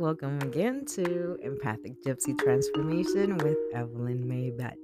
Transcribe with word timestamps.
Welcome 0.00 0.40
again 0.40 0.86
to 0.96 1.36
Empathic 1.42 2.02
Gypsy 2.02 2.34
Transformation 2.38 3.36
with 3.36 3.58
Evelyn 3.74 4.24
Maybet. 4.24 4.78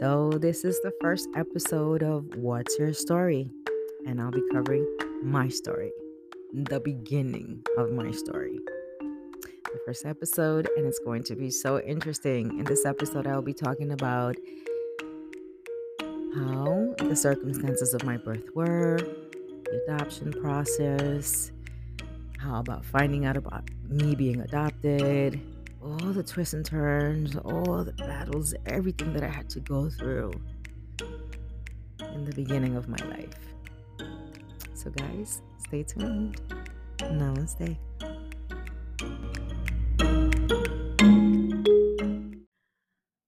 So, 0.00 0.32
this 0.32 0.64
is 0.64 0.80
the 0.82 0.90
first 1.00 1.28
episode 1.36 2.02
of 2.02 2.34
What's 2.34 2.76
Your 2.76 2.92
Story? 2.92 3.48
And 4.04 4.20
I'll 4.20 4.32
be 4.32 4.42
covering 4.50 4.84
my 5.22 5.46
story, 5.46 5.92
the 6.52 6.80
beginning 6.80 7.62
of 7.78 7.92
my 7.92 8.10
story. 8.10 8.58
The 8.98 9.78
first 9.86 10.04
episode, 10.04 10.68
and 10.76 10.84
it's 10.84 10.98
going 10.98 11.22
to 11.22 11.36
be 11.36 11.48
so 11.48 11.78
interesting. 11.78 12.58
In 12.58 12.64
this 12.64 12.84
episode, 12.84 13.28
I'll 13.28 13.42
be 13.42 13.54
talking 13.54 13.92
about 13.92 14.34
how 16.34 16.96
the 16.98 17.14
circumstances 17.14 17.94
of 17.94 18.02
my 18.02 18.16
birth 18.16 18.48
were, 18.56 18.98
the 18.98 19.82
adoption 19.86 20.32
process, 20.32 21.52
how 22.38 22.60
about 22.60 22.84
finding 22.84 23.24
out 23.24 23.36
about 23.36 23.64
me 23.88 24.14
being 24.14 24.40
adopted, 24.40 25.40
all 25.82 26.12
the 26.12 26.22
twists 26.22 26.54
and 26.54 26.64
turns, 26.64 27.36
all 27.36 27.84
the 27.84 27.92
battles, 27.92 28.54
everything 28.66 29.12
that 29.12 29.22
I 29.22 29.28
had 29.28 29.48
to 29.50 29.60
go 29.60 29.88
through 29.88 30.32
in 32.00 32.24
the 32.24 32.32
beginning 32.34 32.76
of 32.76 32.88
my 32.88 32.98
life. 33.08 33.34
So, 34.74 34.90
guys, 34.90 35.42
stay 35.66 35.82
tuned. 35.82 36.40
Namaste. 36.98 37.76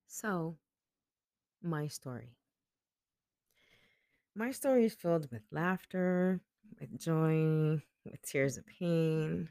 So, 0.06 0.56
my 1.62 1.86
story. 1.86 2.34
My 4.34 4.50
story 4.50 4.84
is 4.84 4.94
filled 4.94 5.30
with 5.30 5.42
laughter, 5.50 6.40
with 6.78 6.98
joy, 6.98 7.82
with 8.10 8.22
tears 8.22 8.56
of 8.56 8.66
pain, 8.66 9.48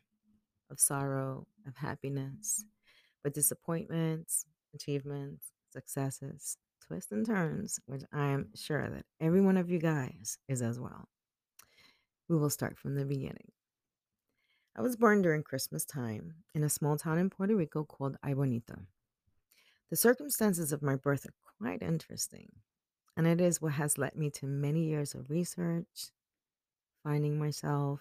of 0.70 0.80
sorrow, 0.80 1.48
of 1.68 1.76
happiness, 1.76 2.66
with 3.24 3.34
disappointments, 3.34 4.46
achievements, 4.74 5.52
successes, 5.72 6.58
twists 6.86 7.12
and 7.12 7.26
turns, 7.26 7.80
which 7.86 8.04
I 8.14 8.28
am 8.28 8.50
sure 8.56 8.90
that 8.90 9.06
every 9.20 9.42
one 9.42 9.58
of 9.58 9.70
you 9.70 9.80
guys 9.80 10.38
is 10.48 10.62
as 10.62 10.80
well. 10.80 11.08
We 12.30 12.38
will 12.38 12.50
start 12.50 12.78
from 12.78 12.96
the 12.96 13.06
beginning. 13.06 13.52
I 14.76 14.82
was 14.82 14.96
born 14.96 15.22
during 15.22 15.44
Christmas 15.44 15.86
time 15.86 16.36
in 16.54 16.64
a 16.64 16.70
small 16.70 16.98
town 16.98 17.18
in 17.18 17.30
Puerto 17.30 17.56
Rico 17.56 17.84
called 17.84 18.18
Aibonito. 18.24 18.86
The 19.90 19.96
circumstances 19.96 20.72
of 20.72 20.84
my 20.84 20.96
birth 20.96 21.26
are 21.26 21.34
quite 21.60 21.82
interesting 21.82 22.52
and 23.18 23.26
it 23.26 23.42
is 23.42 23.60
what 23.60 23.74
has 23.74 23.98
led 23.98 24.16
me 24.16 24.30
to 24.30 24.46
many 24.46 24.84
years 24.84 25.16
of 25.16 25.32
research, 25.32 26.12
finding 27.04 27.40
myself, 27.40 28.00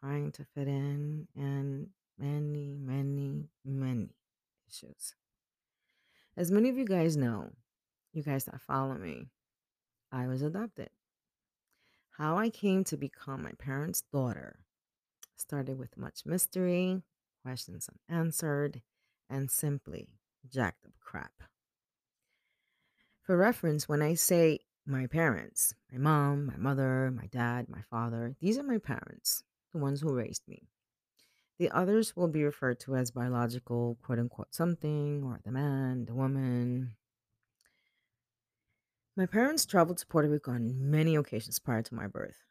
trying 0.00 0.32
to 0.32 0.44
fit 0.44 0.68
in, 0.68 1.28
and 1.34 1.88
many, 2.18 2.76
many, 2.78 3.48
many 3.64 4.10
issues. 4.68 5.14
As 6.36 6.50
many 6.50 6.68
of 6.68 6.76
you 6.76 6.84
guys 6.84 7.16
know, 7.16 7.50
you 8.12 8.22
guys 8.22 8.44
that 8.44 8.60
follow 8.60 8.94
me, 8.94 9.26
I 10.12 10.26
was 10.26 10.42
adopted. 10.42 10.90
How 12.16 12.36
I 12.36 12.48
came 12.50 12.84
to 12.84 12.96
become 12.96 13.42
my 13.42 13.52
parents' 13.58 14.02
daughter 14.12 14.60
started 15.36 15.78
with 15.78 15.96
much 15.96 16.26
mystery, 16.26 17.02
questions 17.42 17.88
unanswered, 18.10 18.82
and 19.30 19.50
simply 19.50 20.08
jacked 20.50 20.84
up 20.84 20.92
crap. 21.00 21.42
For 23.22 23.36
reference, 23.36 23.88
when 23.88 24.02
I 24.02 24.14
say 24.14 24.60
my 24.86 25.06
parents, 25.06 25.74
my 25.92 25.98
mom, 25.98 26.46
my 26.46 26.56
mother, 26.56 27.12
my 27.14 27.26
dad, 27.26 27.68
my 27.68 27.82
father, 27.90 28.34
these 28.40 28.58
are 28.58 28.62
my 28.62 28.78
parents, 28.78 29.44
the 29.72 29.78
ones 29.78 30.00
who 30.00 30.12
raised 30.12 30.42
me. 30.48 30.68
The 31.58 31.70
others 31.70 32.14
will 32.14 32.28
be 32.28 32.44
referred 32.44 32.78
to 32.80 32.94
as 32.94 33.10
biological, 33.10 33.98
quote 34.02 34.18
unquote, 34.18 34.54
something, 34.54 35.24
or 35.24 35.40
the 35.44 35.50
man, 35.50 36.04
the 36.04 36.14
woman. 36.14 36.94
My 39.16 39.26
parents 39.26 39.66
traveled 39.66 39.98
to 39.98 40.06
Puerto 40.06 40.28
Rico 40.28 40.52
on 40.52 40.90
many 40.90 41.16
occasions 41.16 41.58
prior 41.58 41.82
to 41.82 41.94
my 41.94 42.06
birth. 42.06 42.44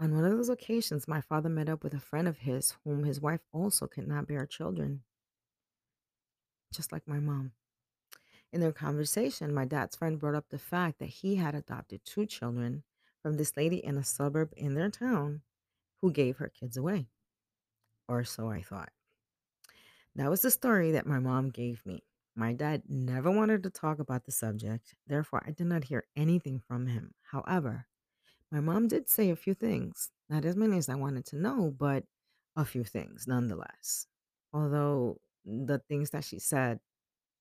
On 0.00 0.14
one 0.14 0.24
of 0.24 0.32
those 0.32 0.48
occasions, 0.48 1.06
my 1.06 1.20
father 1.20 1.48
met 1.48 1.68
up 1.68 1.84
with 1.84 1.94
a 1.94 2.00
friend 2.00 2.26
of 2.26 2.38
his, 2.38 2.74
whom 2.84 3.04
his 3.04 3.20
wife 3.20 3.42
also 3.52 3.86
could 3.86 4.08
not 4.08 4.26
bear 4.26 4.46
children, 4.46 5.02
just 6.72 6.90
like 6.90 7.06
my 7.06 7.20
mom. 7.20 7.52
In 8.52 8.60
their 8.60 8.72
conversation, 8.72 9.54
my 9.54 9.64
dad's 9.64 9.94
friend 9.94 10.18
brought 10.18 10.34
up 10.34 10.48
the 10.48 10.58
fact 10.58 10.98
that 10.98 11.10
he 11.10 11.36
had 11.36 11.54
adopted 11.54 12.00
two 12.04 12.26
children 12.26 12.82
from 13.22 13.36
this 13.36 13.56
lady 13.56 13.76
in 13.76 13.96
a 13.96 14.02
suburb 14.02 14.52
in 14.56 14.74
their 14.74 14.90
town 14.90 15.42
who 16.02 16.12
gave 16.12 16.38
her 16.38 16.48
kids 16.48 16.76
away. 16.76 17.08
Or 18.08 18.24
so 18.24 18.48
I 18.48 18.62
thought. 18.62 18.90
That 20.16 20.30
was 20.30 20.42
the 20.42 20.50
story 20.50 20.92
that 20.92 21.06
my 21.06 21.18
mom 21.18 21.50
gave 21.50 21.84
me. 21.86 22.02
My 22.34 22.52
dad 22.52 22.82
never 22.88 23.30
wanted 23.30 23.62
to 23.64 23.70
talk 23.70 23.98
about 23.98 24.24
the 24.24 24.32
subject, 24.32 24.94
therefore, 25.06 25.42
I 25.46 25.50
did 25.50 25.66
not 25.66 25.84
hear 25.84 26.04
anything 26.16 26.60
from 26.60 26.86
him. 26.86 27.12
However, 27.22 27.86
my 28.50 28.60
mom 28.60 28.88
did 28.88 29.08
say 29.08 29.30
a 29.30 29.36
few 29.36 29.54
things, 29.54 30.10
not 30.28 30.44
as 30.44 30.56
many 30.56 30.78
as 30.78 30.88
I 30.88 30.94
wanted 30.94 31.26
to 31.26 31.36
know, 31.36 31.74
but 31.76 32.04
a 32.56 32.64
few 32.64 32.82
things 32.84 33.26
nonetheless. 33.26 34.06
Although 34.52 35.20
the 35.44 35.78
things 35.88 36.10
that 36.10 36.24
she 36.24 36.38
said 36.38 36.80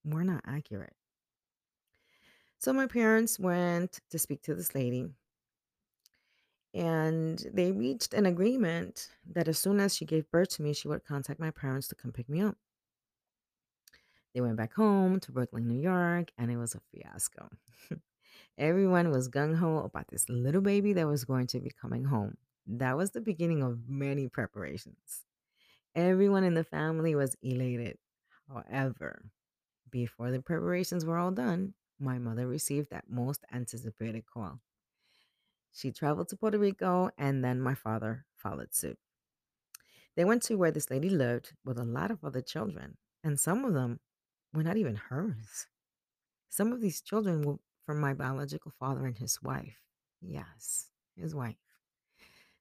were 0.03 0.23
not 0.23 0.43
accurate. 0.45 0.93
So 2.59 2.73
my 2.73 2.87
parents 2.87 3.39
went 3.39 3.99
to 4.09 4.19
speak 4.19 4.41
to 4.43 4.55
this 4.55 4.75
lady 4.75 5.07
and 6.73 7.43
they 7.53 7.71
reached 7.71 8.13
an 8.13 8.25
agreement 8.25 9.09
that 9.33 9.47
as 9.47 9.57
soon 9.57 9.79
as 9.79 9.95
she 9.95 10.05
gave 10.05 10.29
birth 10.29 10.49
to 10.49 10.61
me, 10.61 10.73
she 10.73 10.87
would 10.87 11.05
contact 11.05 11.39
my 11.39 11.51
parents 11.51 11.87
to 11.87 11.95
come 11.95 12.11
pick 12.11 12.29
me 12.29 12.41
up. 12.41 12.55
They 14.33 14.41
went 14.41 14.57
back 14.57 14.73
home 14.73 15.19
to 15.21 15.31
Brooklyn, 15.31 15.67
New 15.67 15.79
York, 15.79 16.31
and 16.37 16.51
it 16.51 16.57
was 16.57 16.75
a 16.75 16.81
fiasco. 16.91 17.49
Everyone 18.57 19.09
was 19.09 19.29
gung 19.29 19.55
ho 19.55 19.79
about 19.79 20.09
this 20.09 20.29
little 20.29 20.61
baby 20.61 20.93
that 20.93 21.07
was 21.07 21.25
going 21.25 21.47
to 21.47 21.59
be 21.59 21.71
coming 21.71 22.03
home. 22.05 22.37
That 22.67 22.95
was 22.95 23.11
the 23.11 23.21
beginning 23.21 23.63
of 23.63 23.89
many 23.89 24.27
preparations. 24.27 25.25
Everyone 25.95 26.43
in 26.43 26.53
the 26.53 26.63
family 26.63 27.15
was 27.15 27.35
elated. 27.41 27.97
However, 28.47 29.23
before 29.89 30.29
the 30.29 30.41
preparations 30.41 31.03
were 31.03 31.17
all 31.17 31.31
done, 31.31 31.73
my 31.99 32.19
mother 32.19 32.47
received 32.47 32.91
that 32.91 33.09
most 33.09 33.43
anticipated 33.51 34.23
call. 34.31 34.59
She 35.71 35.91
traveled 35.91 36.29
to 36.29 36.37
Puerto 36.37 36.57
Rico, 36.57 37.11
and 37.17 37.43
then 37.43 37.61
my 37.61 37.75
father 37.75 38.25
followed 38.35 38.73
suit. 38.73 38.99
They 40.15 40.25
went 40.25 40.43
to 40.43 40.57
where 40.57 40.71
this 40.71 40.89
lady 40.89 41.09
lived 41.09 41.53
with 41.63 41.77
a 41.77 41.83
lot 41.83 42.11
of 42.11 42.23
other 42.23 42.41
children, 42.41 42.97
and 43.23 43.39
some 43.39 43.63
of 43.63 43.73
them 43.73 43.99
were 44.53 44.63
not 44.63 44.77
even 44.77 44.95
hers. 44.95 45.67
Some 46.49 46.73
of 46.73 46.81
these 46.81 47.01
children 47.01 47.41
were 47.43 47.59
from 47.85 47.99
my 47.99 48.13
biological 48.13 48.71
father 48.71 49.05
and 49.05 49.17
his 49.17 49.41
wife. 49.41 49.81
Yes, 50.21 50.89
his 51.15 51.33
wife. 51.35 51.57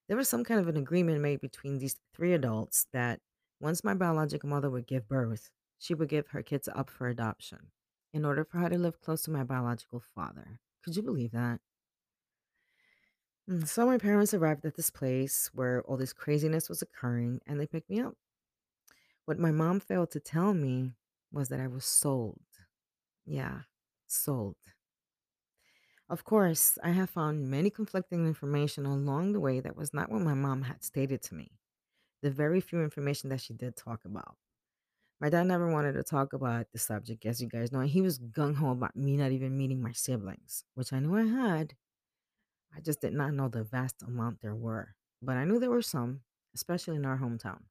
There 0.08 0.16
was 0.16 0.28
some 0.28 0.44
kind 0.44 0.58
of 0.60 0.68
an 0.68 0.76
agreement 0.76 1.20
made 1.20 1.40
between 1.40 1.78
these 1.78 1.96
three 2.14 2.32
adults 2.32 2.86
that 2.92 3.20
once 3.60 3.84
my 3.84 3.94
biological 3.94 4.48
mother 4.48 4.70
would 4.70 4.86
give 4.86 5.08
birth, 5.08 5.50
she 5.78 5.94
would 5.94 6.08
give 6.08 6.28
her 6.28 6.42
kids 6.42 6.68
up 6.68 6.90
for 6.90 7.08
adoption 7.08 7.72
in 8.12 8.24
order 8.24 8.44
for 8.44 8.58
her 8.58 8.70
to 8.70 8.78
live 8.78 9.00
close 9.00 9.22
to 9.22 9.30
my 9.30 9.44
biological 9.44 10.00
father. 10.00 10.60
Could 10.82 10.96
you 10.96 11.02
believe 11.02 11.32
that? 11.32 11.60
Mm, 13.48 13.66
So 13.66 13.84
my 13.86 13.98
parents 13.98 14.32
arrived 14.32 14.64
at 14.64 14.76
this 14.76 14.90
place 14.90 15.50
where 15.52 15.82
all 15.82 15.96
this 15.96 16.12
craziness 16.12 16.68
was 16.68 16.82
occurring 16.82 17.40
and 17.46 17.58
they 17.58 17.66
picked 17.66 17.90
me 17.90 18.00
up. 18.00 18.16
What 19.26 19.38
my 19.38 19.52
mom 19.52 19.78
failed 19.78 20.10
to 20.10 20.18
tell 20.20 20.54
me 20.54 20.94
was 21.30 21.50
that 21.50 21.60
I 21.60 21.68
was 21.68 21.84
sold. 21.84 22.40
Yeah, 23.26 23.62
sold. 24.06 24.56
Of 26.08 26.24
course, 26.24 26.78
I 26.82 26.90
have 26.90 27.10
found 27.10 27.50
many 27.50 27.70
conflicting 27.70 28.26
information 28.26 28.84
along 28.86 29.32
the 29.32 29.40
way 29.40 29.60
that 29.60 29.76
was 29.76 29.92
not 29.94 30.10
what 30.10 30.22
my 30.22 30.34
mom 30.34 30.62
had 30.62 30.82
stated 30.82 31.22
to 31.22 31.34
me. 31.34 31.52
The 32.22 32.30
very 32.30 32.60
few 32.60 32.82
information 32.82 33.30
that 33.30 33.40
she 33.42 33.54
did 33.54 33.76
talk 33.76 34.04
about. 34.04 34.36
My 35.20 35.30
dad 35.30 35.44
never 35.46 35.70
wanted 35.70 35.94
to 35.94 36.02
talk 36.04 36.32
about 36.34 36.72
the 36.72 36.78
subject, 36.78 37.26
as 37.26 37.42
you 37.42 37.48
guys 37.48 37.72
know. 37.72 37.80
and 37.80 37.90
He 37.90 38.02
was 38.02 38.18
gung 38.18 38.56
ho 38.56 38.70
about 38.72 38.96
me 38.96 39.16
not 39.16 39.32
even 39.32 39.56
meeting 39.58 39.82
my 39.82 39.92
siblings, 39.92 40.64
which 40.74 40.92
I 40.92 41.00
knew 41.00 41.16
I 41.16 41.24
had. 41.26 41.76
I 42.74 42.80
just 42.80 43.00
did 43.00 43.12
not 43.12 43.34
know 43.34 43.48
the 43.48 43.64
vast 43.64 44.02
amount 44.02 44.40
there 44.40 44.54
were. 44.54 44.94
But 45.20 45.36
I 45.36 45.44
knew 45.44 45.58
there 45.58 45.70
were 45.70 45.82
some, 45.82 46.22
especially 46.54 46.96
in 46.96 47.04
our 47.06 47.18
hometown. 47.18 47.62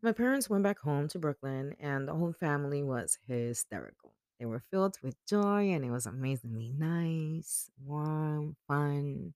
My 0.00 0.12
parents 0.12 0.48
went 0.48 0.62
back 0.62 0.78
home 0.78 1.08
to 1.08 1.18
Brooklyn, 1.18 1.74
and 1.80 2.06
the 2.06 2.14
whole 2.14 2.32
family 2.32 2.82
was 2.82 3.18
hysterical. 3.26 4.14
They 4.38 4.46
were 4.46 4.62
filled 4.70 4.98
with 5.02 5.16
joy, 5.26 5.70
and 5.70 5.84
it 5.84 5.90
was 5.90 6.06
amazingly 6.06 6.68
nice, 6.68 7.70
warm, 7.84 8.56
fun, 8.68 9.34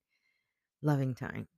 loving 0.82 1.14
time. 1.14 1.48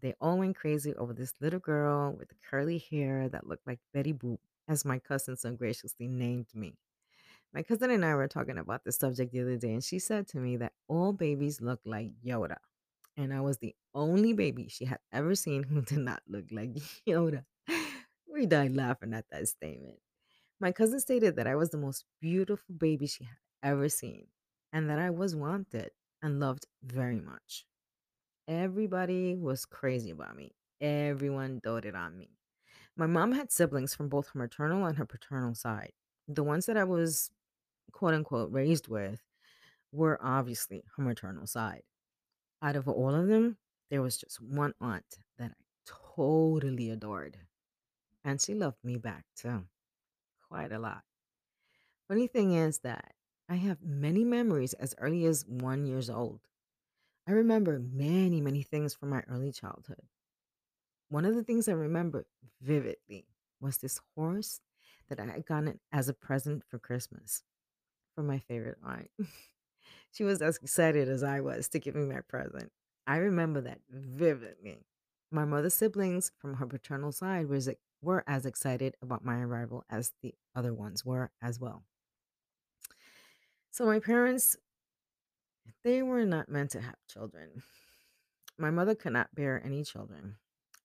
They 0.00 0.14
all 0.20 0.38
went 0.38 0.56
crazy 0.56 0.94
over 0.94 1.12
this 1.12 1.34
little 1.40 1.60
girl 1.60 2.12
with 2.12 2.30
curly 2.48 2.78
hair 2.78 3.28
that 3.28 3.46
looked 3.46 3.66
like 3.66 3.80
Betty 3.92 4.12
Boop, 4.12 4.38
as 4.68 4.84
my 4.84 4.98
cousin 4.98 5.36
so 5.36 5.52
graciously 5.52 6.08
named 6.08 6.54
me. 6.54 6.76
My 7.54 7.62
cousin 7.62 7.92
and 7.92 8.04
I 8.04 8.16
were 8.16 8.26
talking 8.26 8.58
about 8.58 8.82
this 8.84 8.96
subject 8.96 9.30
the 9.32 9.40
other 9.42 9.56
day, 9.56 9.74
and 9.74 9.84
she 9.84 10.00
said 10.00 10.26
to 10.28 10.38
me 10.38 10.56
that 10.56 10.72
all 10.88 11.12
babies 11.12 11.60
look 11.60 11.78
like 11.84 12.10
Yoda. 12.26 12.56
And 13.16 13.32
I 13.32 13.42
was 13.42 13.58
the 13.58 13.76
only 13.94 14.32
baby 14.32 14.66
she 14.68 14.86
had 14.86 14.98
ever 15.12 15.36
seen 15.36 15.62
who 15.70 15.80
did 15.80 15.98
not 15.98 16.20
look 16.26 16.46
like 16.50 16.74
Yoda. 17.08 17.44
We 18.26 18.46
died 18.46 18.74
laughing 18.74 19.14
at 19.14 19.26
that 19.30 19.46
statement. 19.46 20.00
My 20.60 20.72
cousin 20.72 20.98
stated 20.98 21.36
that 21.36 21.46
I 21.46 21.54
was 21.54 21.70
the 21.70 21.78
most 21.78 22.04
beautiful 22.20 22.74
baby 22.74 23.06
she 23.06 23.22
had 23.22 23.36
ever 23.62 23.88
seen 23.88 24.26
and 24.72 24.90
that 24.90 24.98
I 24.98 25.10
was 25.10 25.36
wanted 25.36 25.90
and 26.20 26.40
loved 26.40 26.66
very 26.82 27.20
much. 27.20 27.64
Everybody 28.48 29.36
was 29.36 29.64
crazy 29.64 30.10
about 30.10 30.36
me. 30.36 30.50
Everyone 30.80 31.60
doted 31.62 31.94
on 31.94 32.18
me. 32.18 32.30
My 32.96 33.06
mom 33.06 33.30
had 33.30 33.52
siblings 33.52 33.94
from 33.94 34.08
both 34.08 34.30
her 34.32 34.38
maternal 34.40 34.84
and 34.86 34.96
her 34.98 35.06
paternal 35.06 35.54
side. 35.54 35.92
The 36.26 36.42
ones 36.42 36.66
that 36.66 36.76
I 36.76 36.84
was 36.84 37.30
quote 37.92 38.14
unquote 38.14 38.52
raised 38.52 38.88
with 38.88 39.20
were 39.92 40.18
obviously 40.22 40.84
her 40.96 41.02
maternal 41.02 41.46
side. 41.46 41.82
Out 42.62 42.76
of 42.76 42.88
all 42.88 43.14
of 43.14 43.28
them, 43.28 43.58
there 43.90 44.02
was 44.02 44.16
just 44.16 44.40
one 44.40 44.74
aunt 44.80 45.18
that 45.38 45.52
I 45.52 45.64
totally 46.16 46.90
adored. 46.90 47.36
And 48.24 48.40
she 48.40 48.54
loved 48.54 48.78
me 48.82 48.96
back 48.96 49.24
too, 49.36 49.64
quite 50.48 50.72
a 50.72 50.78
lot. 50.78 51.02
Funny 52.08 52.26
thing 52.26 52.52
is 52.52 52.78
that 52.80 53.12
I 53.48 53.56
have 53.56 53.82
many 53.82 54.24
memories 54.24 54.72
as 54.74 54.94
early 54.98 55.26
as 55.26 55.44
one 55.46 55.84
years 55.84 56.08
old. 56.08 56.40
I 57.26 57.32
remember 57.32 57.78
many, 57.78 58.40
many 58.40 58.62
things 58.62 58.94
from 58.94 59.10
my 59.10 59.22
early 59.28 59.52
childhood. 59.52 60.02
One 61.08 61.24
of 61.24 61.34
the 61.34 61.44
things 61.44 61.68
I 61.68 61.72
remember 61.72 62.26
vividly 62.60 63.26
was 63.60 63.78
this 63.78 64.00
horse 64.14 64.60
that 65.08 65.20
I 65.20 65.26
had 65.26 65.46
gotten 65.46 65.80
as 65.92 66.08
a 66.08 66.14
present 66.14 66.64
for 66.68 66.78
Christmas 66.78 67.42
from 68.14 68.26
my 68.26 68.38
favorite 68.38 68.78
aunt. 68.84 69.10
she 70.12 70.24
was 70.24 70.40
as 70.40 70.56
excited 70.58 71.08
as 71.08 71.22
I 71.22 71.40
was 71.40 71.68
to 71.68 71.78
give 71.78 71.94
me 71.94 72.04
my 72.04 72.20
present. 72.20 72.70
I 73.06 73.16
remember 73.16 73.60
that 73.62 73.80
vividly. 73.90 74.86
My 75.30 75.44
mother's 75.44 75.74
siblings 75.74 76.30
from 76.38 76.54
her 76.54 76.66
paternal 76.66 77.12
side 77.12 77.48
was, 77.48 77.68
were 78.00 78.24
as 78.26 78.46
excited 78.46 78.94
about 79.02 79.24
my 79.24 79.40
arrival 79.40 79.84
as 79.90 80.12
the 80.22 80.34
other 80.54 80.72
ones 80.72 81.04
were 81.04 81.30
as 81.42 81.58
well. 81.58 81.82
So 83.70 83.84
my 83.84 83.98
parents, 83.98 84.56
they 85.82 86.02
were 86.02 86.24
not 86.24 86.48
meant 86.48 86.70
to 86.70 86.80
have 86.80 86.94
children. 87.08 87.62
My 88.56 88.70
mother 88.70 88.94
could 88.94 89.12
not 89.12 89.34
bear 89.34 89.60
any 89.64 89.82
children, 89.82 90.36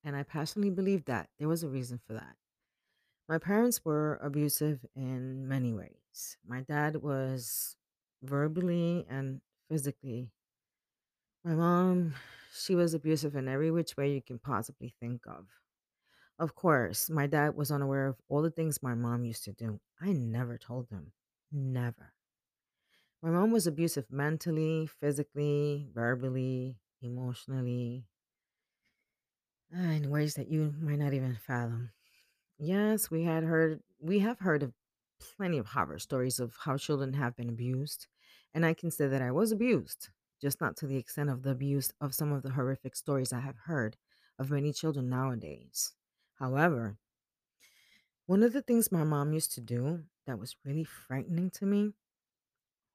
and 0.04 0.16
I 0.16 0.24
passionately 0.24 0.72
believe 0.72 1.06
that 1.06 1.30
there 1.38 1.48
was 1.48 1.64
a 1.64 1.70
reason 1.70 2.00
for 2.08 2.14
that. 2.14 2.36
My 3.30 3.38
parents 3.38 3.86
were 3.86 4.20
abusive 4.24 4.84
in 4.96 5.48
many 5.48 5.72
ways. 5.72 6.36
My 6.48 6.62
dad 6.62 6.96
was 6.96 7.76
verbally 8.24 9.06
and 9.08 9.42
physically. 9.70 10.32
My 11.46 11.54
mom, 11.54 12.16
she 12.52 12.74
was 12.74 12.96
abusive 12.96 13.36
in 13.36 13.48
every 13.48 13.70
which 13.70 13.96
way 13.96 14.12
you 14.12 14.24
can 14.24 14.40
possibly 14.40 14.96
think 15.00 15.28
of. 15.28 15.46
Of 16.40 16.56
course, 16.56 17.08
my 17.08 17.28
dad 17.28 17.56
was 17.56 17.70
unaware 17.70 18.08
of 18.08 18.16
all 18.30 18.42
the 18.42 18.50
things 18.50 18.82
my 18.82 18.96
mom 18.96 19.26
used 19.26 19.44
to 19.44 19.52
do. 19.54 19.80
I 20.02 20.12
never 20.12 20.58
told 20.58 20.90
him. 20.90 21.12
Never. 21.52 22.14
My 23.22 23.30
mom 23.30 23.52
was 23.52 23.68
abusive 23.68 24.06
mentally, 24.10 24.90
physically, 25.00 25.88
verbally, 25.94 26.78
emotionally, 27.04 28.06
uh, 29.72 29.82
in 29.82 30.10
ways 30.10 30.34
that 30.34 30.48
you 30.50 30.74
might 30.82 30.98
not 30.98 31.14
even 31.14 31.38
fathom. 31.46 31.92
Yes, 32.60 33.10
we 33.10 33.24
had 33.24 33.44
heard 33.44 33.82
we 34.00 34.20
have 34.20 34.40
heard 34.40 34.62
of 34.64 34.74
plenty 35.20 35.58
of 35.58 35.68
horror 35.68 35.98
stories 36.00 36.40
of 36.40 36.56
how 36.64 36.78
children 36.78 37.14
have 37.14 37.36
been 37.36 37.50
abused, 37.50 38.08
and 38.54 38.66
I 38.66 38.74
can 38.76 38.92
say 38.92 39.08
that 39.08 39.22
I 39.22 39.32
was 39.32 39.52
abused, 39.52 40.10
just 40.40 40.62
not 40.62 40.78
to 40.78 40.86
the 40.88 40.98
extent 40.98 41.30
of 41.32 41.42
the 41.42 41.50
abuse 41.52 41.92
of 42.00 42.14
some 42.14 42.32
of 42.32 42.44
the 42.44 42.52
horrific 42.52 42.96
stories 42.96 43.34
I 43.34 43.40
have 43.40 43.58
heard 43.66 43.98
of 44.38 44.52
many 44.52 44.72
children 44.74 45.10
nowadays. 45.10 45.96
However, 46.36 47.00
one 48.28 48.44
of 48.44 48.54
the 48.54 48.62
things 48.62 48.92
my 48.94 49.04
mom 49.04 49.34
used 49.34 49.52
to 49.52 49.60
do 49.62 50.06
that 50.26 50.40
was 50.40 50.56
really 50.64 50.86
frightening 50.86 51.50
to 51.50 51.66
me 51.66 51.94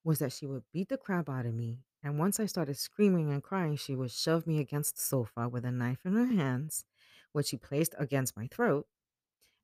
was 0.04 0.18
that 0.18 0.32
she 0.32 0.46
would 0.46 0.62
beat 0.72 0.88
the 0.88 0.96
crap 0.98 1.28
out 1.28 1.46
of 1.46 1.54
me, 1.54 1.80
and 2.02 2.18
once 2.18 2.38
I 2.38 2.46
started 2.46 2.76
screaming 2.76 3.32
and 3.32 3.42
crying, 3.42 3.76
she 3.76 3.96
would 3.96 4.10
shove 4.12 4.46
me 4.46 4.60
against 4.60 4.96
the 4.96 5.02
sofa 5.02 5.48
with 5.48 5.64
a 5.64 5.72
knife 5.72 6.04
in 6.04 6.14
her 6.14 6.26
hands, 6.26 6.84
which 7.32 7.46
she 7.48 7.56
placed 7.56 7.94
against 7.98 8.36
my 8.36 8.46
throat 8.46 8.86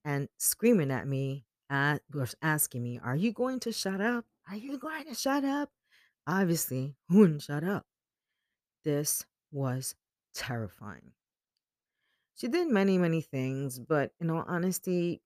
and 0.05 0.29
screaming 0.39 0.91
at 0.91 1.07
me, 1.07 1.45
uh, 1.69 1.99
asking 2.43 2.83
me, 2.83 3.01
Are 3.03 3.17
you 3.17 3.33
going 3.33 3.61
to 3.61 3.73
shut 3.73 4.01
up? 4.01 4.25
Are 4.49 4.57
you 4.57 4.79
going 4.79 5.05
to 5.07 5.15
shut 5.15 5.45
up? 5.45 5.71
Obviously, 6.27 6.97
who 7.09 7.19
wouldn't 7.21 7.43
shut 7.43 7.65
up. 7.65 7.87
This 8.85 9.25
was 9.53 9.95
terrifying. 10.35 11.13
She 12.35 12.49
did 12.49 12.69
many, 12.69 12.97
many 12.99 13.21
things, 13.21 13.79
but 13.79 14.13
in 14.21 14.31
all 14.31 14.45
honesty, 14.47 15.21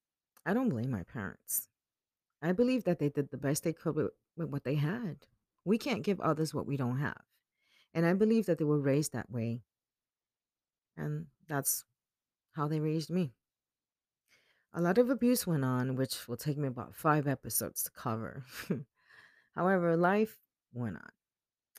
I 0.44 0.52
don't 0.52 0.68
blame 0.68 0.90
my 0.90 1.04
parents. 1.04 1.68
I 2.42 2.52
believe 2.52 2.84
that 2.84 2.98
they 2.98 3.08
did 3.08 3.30
the 3.30 3.38
best 3.38 3.64
they 3.64 3.72
could 3.72 3.94
with, 3.94 4.10
with 4.36 4.50
what 4.50 4.64
they 4.64 4.74
had. 4.74 5.18
We 5.64 5.78
can't 5.78 6.02
give 6.02 6.20
others 6.20 6.52
what 6.52 6.66
we 6.66 6.76
don't 6.76 6.98
have. 6.98 7.22
And 7.94 8.04
I 8.04 8.12
believe 8.14 8.46
that 8.46 8.58
they 8.58 8.64
were 8.64 8.80
raised 8.80 9.12
that 9.12 9.30
way. 9.30 9.62
And 10.96 11.26
that's 11.48 11.84
how 12.52 12.68
they 12.68 12.80
raised 12.80 13.10
me. 13.10 13.32
A 14.76 14.80
lot 14.80 14.98
of 14.98 15.08
abuse 15.08 15.46
went 15.46 15.64
on, 15.64 15.94
which 15.94 16.26
will 16.26 16.36
take 16.36 16.58
me 16.58 16.66
about 16.66 16.96
five 16.96 17.28
episodes 17.28 17.84
to 17.84 17.92
cover. 17.92 18.44
However, 19.54 19.96
life 19.96 20.36
went 20.72 20.96
on. 20.96 21.10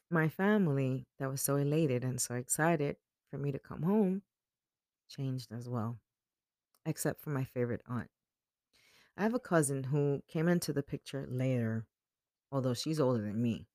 My 0.10 0.30
family, 0.30 1.06
that 1.20 1.30
was 1.30 1.42
so 1.42 1.58
elated 1.58 2.06
and 2.06 2.22
so 2.22 2.36
excited 2.36 2.96
for 3.30 3.38
me 3.38 3.52
to 3.52 3.60
come 3.60 3.84
home, 3.84 4.22
changed 5.10 5.52
as 5.52 5.68
well, 5.68 6.00
except 6.86 7.22
for 7.22 7.32
my 7.32 7.44
favorite 7.44 7.82
aunt. 7.86 8.10
I 9.18 9.24
have 9.24 9.34
a 9.34 9.40
cousin 9.40 9.84
who 9.84 10.24
came 10.30 10.48
into 10.48 10.72
the 10.72 10.84
picture 10.84 11.28
later, 11.30 11.86
although 12.50 12.74
she's 12.74 13.02
older 13.02 13.22
than 13.22 13.42
me. 13.42 13.68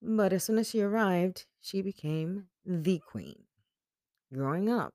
But 0.00 0.32
as 0.32 0.44
soon 0.44 0.58
as 0.58 0.70
she 0.70 0.82
arrived, 0.82 1.46
she 1.60 1.82
became 1.82 2.46
the 2.64 3.00
queen. 3.00 3.42
Growing 4.32 4.68
up, 4.68 4.94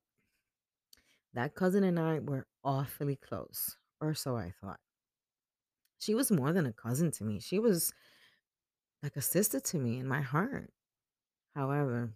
that 1.39 1.55
cousin 1.55 1.85
and 1.85 1.97
I 1.97 2.19
were 2.19 2.45
awfully 2.65 3.15
close, 3.15 3.77
or 4.01 4.13
so 4.13 4.35
I 4.35 4.51
thought. 4.59 4.81
She 5.97 6.13
was 6.13 6.29
more 6.31 6.51
than 6.51 6.65
a 6.65 6.73
cousin 6.73 7.11
to 7.11 7.23
me. 7.23 7.39
She 7.39 7.59
was 7.59 7.93
like 9.01 9.15
a 9.15 9.21
sister 9.21 9.61
to 9.61 9.77
me 9.77 9.99
in 9.99 10.05
my 10.05 10.19
heart. 10.19 10.69
However, 11.55 12.11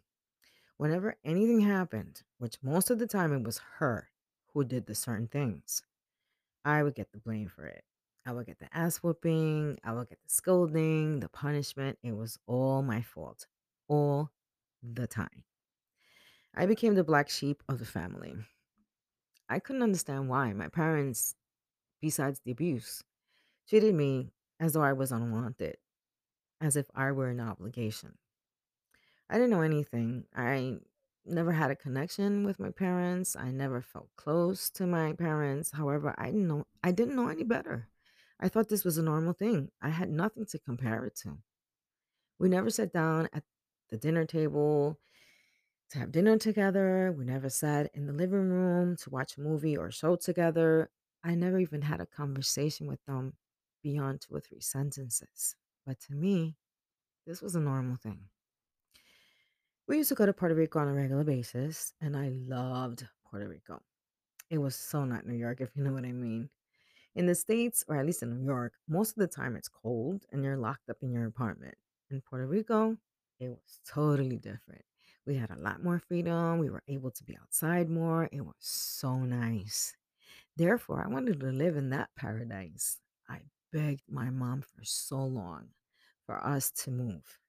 whenever 0.75 1.15
anything 1.23 1.61
happened, 1.61 2.21
which 2.37 2.57
most 2.61 2.89
of 2.89 2.99
the 2.99 3.07
time 3.07 3.31
it 3.31 3.43
was 3.43 3.61
her 3.77 4.09
who 4.53 4.65
did 4.65 4.87
the 4.87 4.95
certain 4.95 5.29
things, 5.29 5.83
I 6.65 6.83
would 6.83 6.93
get 6.93 7.13
the 7.13 7.19
blame 7.19 7.47
for 7.47 7.65
it. 7.65 7.85
I 8.25 8.33
would 8.33 8.45
get 8.45 8.59
the 8.59 8.75
ass 8.75 8.97
whooping, 8.97 9.79
I 9.85 9.93
would 9.93 10.09
get 10.09 10.21
the 10.21 10.29
scolding, 10.29 11.21
the 11.21 11.29
punishment. 11.29 11.97
It 12.03 12.15
was 12.17 12.39
all 12.45 12.81
my 12.81 13.01
fault, 13.01 13.47
all 13.87 14.31
the 14.81 15.07
time. 15.07 15.45
I 16.53 16.65
became 16.65 16.95
the 16.95 17.05
black 17.05 17.29
sheep 17.29 17.63
of 17.69 17.79
the 17.79 17.85
family. 17.85 18.35
I 19.53 19.59
couldn't 19.59 19.83
understand 19.83 20.29
why 20.29 20.51
my 20.53 20.67
parents, 20.67 21.35
besides 22.01 22.39
the 22.39 22.49
abuse, 22.49 23.03
treated 23.69 23.93
me 23.93 24.31
as 24.59 24.73
though 24.73 24.81
I 24.81 24.93
was 24.93 25.11
unwanted, 25.11 25.77
as 26.59 26.75
if 26.75 26.87
I 26.95 27.11
were 27.11 27.29
an 27.29 27.39
obligation. 27.39 28.17
I 29.29 29.35
didn't 29.35 29.51
know 29.51 29.61
anything. 29.61 30.25
I 30.35 30.79
never 31.23 31.51
had 31.51 31.69
a 31.69 31.75
connection 31.75 32.43
with 32.43 32.59
my 32.59 32.71
parents. 32.71 33.35
I 33.35 33.51
never 33.51 33.79
felt 33.79 34.09
close 34.15 34.71
to 34.71 34.87
my 34.87 35.13
parents. 35.13 35.69
However, 35.69 36.15
I 36.17 36.31
didn't 36.31 36.47
know 36.47 36.65
I 36.83 36.91
didn't 36.91 37.15
know 37.15 37.27
any 37.27 37.43
better. 37.43 37.89
I 38.39 38.49
thought 38.49 38.69
this 38.69 38.83
was 38.83 38.97
a 38.97 39.03
normal 39.03 39.33
thing. 39.33 39.69
I 39.79 39.89
had 39.89 40.09
nothing 40.09 40.47
to 40.47 40.57
compare 40.57 41.05
it 41.05 41.15
to. 41.17 41.37
We 42.39 42.49
never 42.49 42.71
sat 42.71 42.91
down 42.91 43.29
at 43.31 43.43
the 43.91 43.97
dinner 43.97 44.25
table 44.25 44.97
to 45.93 45.99
have 45.99 46.11
dinner 46.11 46.37
together. 46.37 47.13
We 47.15 47.23
never 47.23 47.49
sat 47.49 47.91
in 47.93 48.07
the 48.07 48.13
living 48.13 48.49
room 48.49 48.97
to 48.97 49.09
watch 49.11 49.37
a 49.37 49.41
movie 49.41 49.77
or 49.77 49.91
show 49.91 50.15
together. 50.15 50.89
I 51.23 51.35
never 51.35 51.59
even 51.59 51.83
had 51.83 52.01
a 52.01 52.07
conversation 52.07 52.87
with 52.87 53.03
them 53.05 53.33
beyond 53.83 54.21
two 54.21 54.35
or 54.35 54.39
three 54.39 54.59
sentences. 54.59 55.55
But 55.85 55.99
to 56.07 56.13
me, 56.13 56.55
this 57.27 57.43
was 57.43 57.55
a 57.55 57.59
normal 57.59 57.95
thing. 57.95 58.21
We 59.87 59.97
used 59.97 60.09
to 60.09 60.15
go 60.15 60.25
to 60.25 60.33
Puerto 60.33 60.55
Rico 60.55 60.79
on 60.79 60.87
a 60.87 60.93
regular 60.93 61.23
basis, 61.23 61.93
and 62.01 62.17
I 62.17 62.29
loved 62.29 63.05
Puerto 63.29 63.47
Rico. 63.47 63.79
It 64.49 64.57
was 64.57 64.75
so 64.75 65.05
not 65.05 65.27
New 65.27 65.35
York, 65.35 65.61
if 65.61 65.75
you 65.75 65.83
know 65.83 65.93
what 65.93 66.05
I 66.05 66.11
mean. 66.11 66.49
In 67.15 67.27
the 67.27 67.35
States, 67.35 67.83
or 67.87 67.97
at 67.97 68.05
least 68.07 68.23
in 68.23 68.31
New 68.31 68.43
York, 68.43 68.73
most 68.89 69.11
of 69.11 69.17
the 69.17 69.27
time 69.27 69.55
it's 69.55 69.69
cold 69.69 70.25
and 70.31 70.43
you're 70.43 70.57
locked 70.57 70.89
up 70.89 70.97
in 71.03 71.11
your 71.11 71.27
apartment. 71.27 71.75
In 72.09 72.21
Puerto 72.21 72.47
Rico, 72.47 72.97
it 73.39 73.49
was 73.49 73.79
totally 73.87 74.37
different. 74.37 74.83
We 75.25 75.35
had 75.35 75.51
a 75.51 75.59
lot 75.59 75.83
more 75.83 75.99
freedom. 75.99 76.59
We 76.59 76.69
were 76.69 76.83
able 76.87 77.11
to 77.11 77.23
be 77.23 77.37
outside 77.41 77.89
more. 77.89 78.29
It 78.31 78.41
was 78.41 78.55
so 78.59 79.15
nice. 79.19 79.95
Therefore, 80.57 81.03
I 81.03 81.09
wanted 81.11 81.39
to 81.39 81.47
live 81.47 81.77
in 81.77 81.89
that 81.91 82.09
paradise. 82.15 82.99
I 83.29 83.39
begged 83.71 84.03
my 84.09 84.29
mom 84.29 84.61
for 84.61 84.83
so 84.83 85.23
long 85.23 85.69
for 86.25 86.45
us 86.45 86.71
to 86.71 86.91
move 86.91 87.39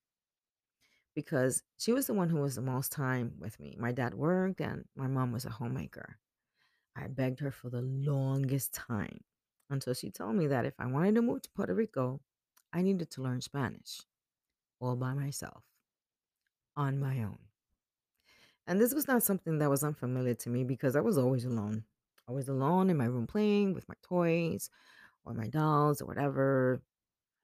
because 1.14 1.62
she 1.78 1.92
was 1.92 2.06
the 2.06 2.14
one 2.14 2.28
who 2.28 2.38
was 2.40 2.56
the 2.56 2.62
most 2.62 2.90
time 2.92 3.34
with 3.38 3.58
me. 3.60 3.76
My 3.78 3.92
dad 3.92 4.14
worked 4.14 4.60
and 4.60 4.84
my 4.96 5.06
mom 5.06 5.32
was 5.32 5.44
a 5.44 5.50
homemaker. 5.50 6.18
I 6.96 7.08
begged 7.08 7.40
her 7.40 7.50
for 7.50 7.70
the 7.70 7.82
longest 7.82 8.72
time 8.72 9.20
until 9.70 9.94
she 9.94 10.10
told 10.10 10.36
me 10.36 10.46
that 10.48 10.64
if 10.64 10.74
I 10.78 10.86
wanted 10.86 11.16
to 11.16 11.22
move 11.22 11.42
to 11.42 11.50
Puerto 11.54 11.74
Rico, 11.74 12.20
I 12.72 12.82
needed 12.82 13.10
to 13.12 13.22
learn 13.22 13.40
Spanish 13.40 14.00
all 14.80 14.96
by 14.96 15.14
myself, 15.14 15.62
on 16.76 16.98
my 16.98 17.18
own. 17.20 17.38
And 18.66 18.80
this 18.80 18.94
was 18.94 19.06
not 19.06 19.22
something 19.22 19.58
that 19.58 19.70
was 19.70 19.84
unfamiliar 19.84 20.34
to 20.34 20.48
me 20.48 20.64
because 20.64 20.96
I 20.96 21.00
was 21.00 21.18
always 21.18 21.44
alone. 21.44 21.84
Always 22.26 22.48
alone 22.48 22.88
in 22.88 22.96
my 22.96 23.04
room 23.04 23.26
playing 23.26 23.74
with 23.74 23.88
my 23.88 23.94
toys 24.02 24.70
or 25.24 25.34
my 25.34 25.46
dolls 25.48 26.00
or 26.00 26.06
whatever, 26.06 26.80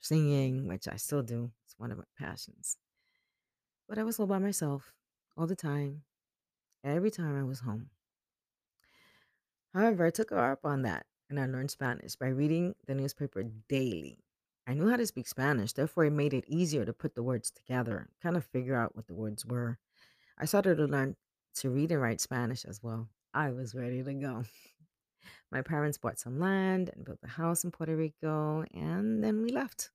singing, 0.00 0.67
which 0.67 0.89
I 0.89 0.97
still 0.97 1.23
do. 1.23 1.50
It's 1.65 1.79
one 1.79 1.93
of 1.93 1.99
my 1.99 2.05
passions. 2.19 2.79
But 3.89 3.99
I 3.99 4.05
was 4.05 4.19
all 4.19 4.27
by 4.27 4.39
myself 4.39 4.95
all 5.37 5.47
the 5.47 5.57
time, 5.57 6.03
every 6.83 7.11
time 7.11 7.39
I 7.39 7.45
was 7.45 7.61
home. 7.61 7.91
However, 9.75 10.07
I 10.07 10.11
took 10.11 10.31
her 10.31 10.53
up 10.53 10.65
on 10.65 10.83
that 10.83 11.07
and 11.29 11.39
I 11.39 11.47
learned 11.47 11.71
Spanish 11.71 12.17
by 12.17 12.29
reading 12.29 12.75
the 12.87 12.95
newspaper 12.95 13.45
daily. 13.69 14.19
I 14.67 14.75
knew 14.75 14.89
how 14.89 14.97
to 14.97 15.07
speak 15.07 15.29
Spanish, 15.29 15.73
therefore, 15.73 16.05
it 16.05 16.12
made 16.12 16.35
it 16.35 16.45
easier 16.47 16.85
to 16.85 16.93
put 16.93 17.15
the 17.15 17.23
words 17.23 17.50
together, 17.50 18.09
kind 18.23 18.37
of 18.37 18.45
figure 18.45 18.77
out 18.77 18.97
what 18.97 19.07
the 19.07 19.15
words 19.15 19.45
were. 19.45 19.79
I 20.41 20.47
started 20.47 20.77
to 20.77 20.87
learn 20.87 21.17
to 21.57 21.69
read 21.69 21.93
and 21.93 22.01
write 22.01 22.19
Spanish 22.19 22.65
as 22.65 22.83
well. 22.83 23.11
I 23.35 23.51
was 23.51 23.75
ready 23.75 24.03
to 24.03 24.15
go. 24.15 24.45
My 25.53 25.61
parents 25.61 25.99
bought 25.99 26.19
some 26.19 26.41
land 26.41 26.91
and 26.95 27.05
built 27.05 27.19
a 27.23 27.29
house 27.29 27.63
in 27.63 27.71
Puerto 27.71 27.95
Rico, 27.95 28.65
and 28.73 29.23
then 29.23 29.43
we 29.43 29.51
left. 29.51 29.91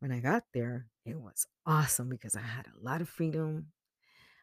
When 0.00 0.10
I 0.10 0.18
got 0.18 0.42
there, 0.52 0.86
it 1.06 1.16
was 1.16 1.46
awesome 1.64 2.08
because 2.08 2.34
I 2.34 2.40
had 2.40 2.66
a 2.66 2.84
lot 2.84 3.00
of 3.00 3.08
freedom. 3.08 3.66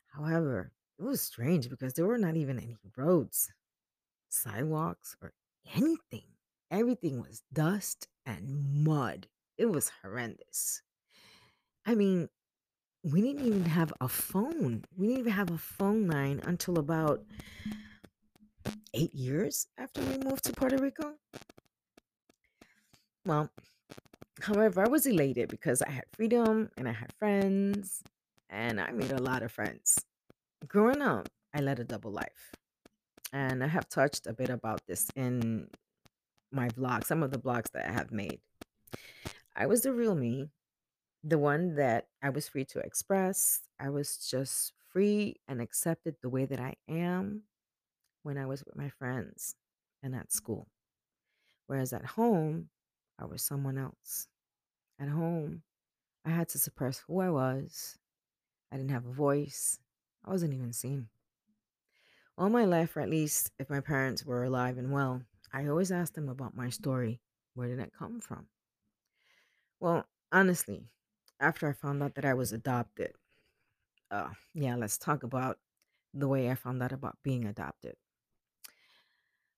However, 0.08 0.72
it 0.98 1.04
was 1.04 1.20
strange 1.20 1.70
because 1.70 1.96
there 1.96 2.06
were 2.06 2.18
not 2.18 2.38
even 2.38 2.58
any 2.58 2.78
roads, 2.96 3.52
sidewalks, 4.30 5.18
or 5.22 5.34
anything. 5.76 6.24
Everything 6.72 7.20
was 7.20 7.44
dust 7.52 8.08
and 8.26 8.86
mud. 8.86 9.28
It 9.58 9.66
was 9.66 9.92
horrendous. 10.02 10.82
I 11.86 11.96
mean, 11.96 12.30
we 13.04 13.22
didn't 13.22 13.46
even 13.46 13.66
have 13.66 13.94
a 14.02 14.08
phone. 14.08 14.84
We 14.98 15.08
didn't 15.08 15.20
even 15.22 15.34
have 15.34 15.52
a 15.52 15.58
phone 15.58 16.08
line 16.08 16.42
until 16.44 16.80
about 16.80 17.24
eight 18.94 19.14
years 19.14 19.68
after 19.78 20.02
we 20.02 20.18
moved 20.18 20.44
to 20.46 20.54
Puerto 20.54 20.78
Rico. 20.78 21.14
Well, 23.26 23.50
however, 24.42 24.86
I 24.86 24.90
was 24.90 25.06
elated 25.06 25.50
because 25.50 25.82
I 25.82 25.92
had 25.92 26.06
freedom 26.12 26.70
and 26.78 26.88
I 26.88 26.94
had 26.94 27.14
friends 27.20 28.04
and 28.50 28.82
I 28.82 28.92
made 28.92 29.12
a 29.12 29.22
lot 29.22 29.44
of 29.44 29.52
friends. 29.52 30.04
Growing 30.68 31.02
up, 31.02 31.30
I 31.54 31.62
led 31.62 31.80
a 31.80 31.84
double 31.84 32.12
life. 32.12 32.54
And 33.32 33.64
I 33.64 33.68
have 33.68 33.88
touched 33.88 34.26
a 34.26 34.34
bit 34.34 34.50
about 34.50 34.82
this 34.88 35.08
in 35.16 35.68
my 36.52 36.68
vlog, 36.70 37.06
some 37.06 37.22
of 37.22 37.32
the 37.32 37.38
blogs 37.38 37.72
that 37.72 37.88
I 37.88 37.92
have 37.92 38.12
made. 38.12 38.40
I 39.56 39.68
was 39.68 39.82
the 39.82 39.94
real 39.94 40.16
me, 40.16 40.50
the 41.24 41.38
one 41.38 41.76
that 41.76 42.08
I 42.22 42.30
was 42.30 42.48
free 42.48 42.66
to 42.66 42.80
express. 42.80 43.62
I 43.80 43.90
was 43.90 44.18
just 44.30 44.74
free 44.92 45.36
and 45.48 45.62
accepted 45.62 46.16
the 46.22 46.30
way 46.30 46.46
that 46.46 46.60
I 46.60 46.76
am 46.88 47.44
when 48.24 48.38
I 48.38 48.46
was 48.46 48.64
with 48.66 48.76
my 48.76 48.90
friends 48.90 49.56
and 50.02 50.16
at 50.16 50.32
school. 50.32 50.68
Whereas 51.68 51.94
at 51.94 52.06
home, 52.06 52.70
I 53.20 53.26
was 53.26 53.42
someone 53.42 53.78
else. 53.78 54.28
At 55.00 55.10
home, 55.10 55.64
I 56.26 56.32
had 56.32 56.50
to 56.50 56.60
suppress 56.60 57.00
who 57.00 57.20
I 57.20 57.30
was. 57.30 57.98
I 58.72 58.78
didn't 58.78 58.92
have 58.92 59.06
a 59.06 59.14
voice. 59.14 59.80
I 60.26 60.32
wasn't 60.32 60.54
even 60.54 60.74
seen. 60.74 61.10
All 62.38 62.50
my 62.50 62.66
life, 62.66 62.96
or 62.96 63.02
at 63.02 63.10
least 63.10 63.52
if 63.60 63.70
my 63.70 63.82
parents 63.82 64.26
were 64.26 64.44
alive 64.44 64.78
and 64.78 64.92
well, 64.92 65.24
I 65.52 65.68
always 65.68 65.92
asked 65.92 66.16
them 66.16 66.30
about 66.30 66.56
my 66.56 66.70
story. 66.70 67.22
Where 67.54 67.68
did 67.68 67.80
it 67.80 67.94
come 67.98 68.22
from? 68.22 68.48
Well, 69.80 70.06
honestly, 70.32 70.90
after 71.40 71.68
I 71.68 71.74
found 71.74 72.04
out 72.04 72.16
that 72.16 72.26
I 72.26 72.34
was 72.34 72.52
adopted, 72.52 73.14
uh, 74.12 74.30
yeah, 74.54 74.76
let's 74.76 74.98
talk 74.98 75.24
about 75.24 75.58
the 76.14 76.28
way 76.28 76.50
I 76.50 76.56
found 76.56 76.82
out 76.82 76.92
about 76.92 77.18
being 77.24 77.46
adopted. 77.46 77.96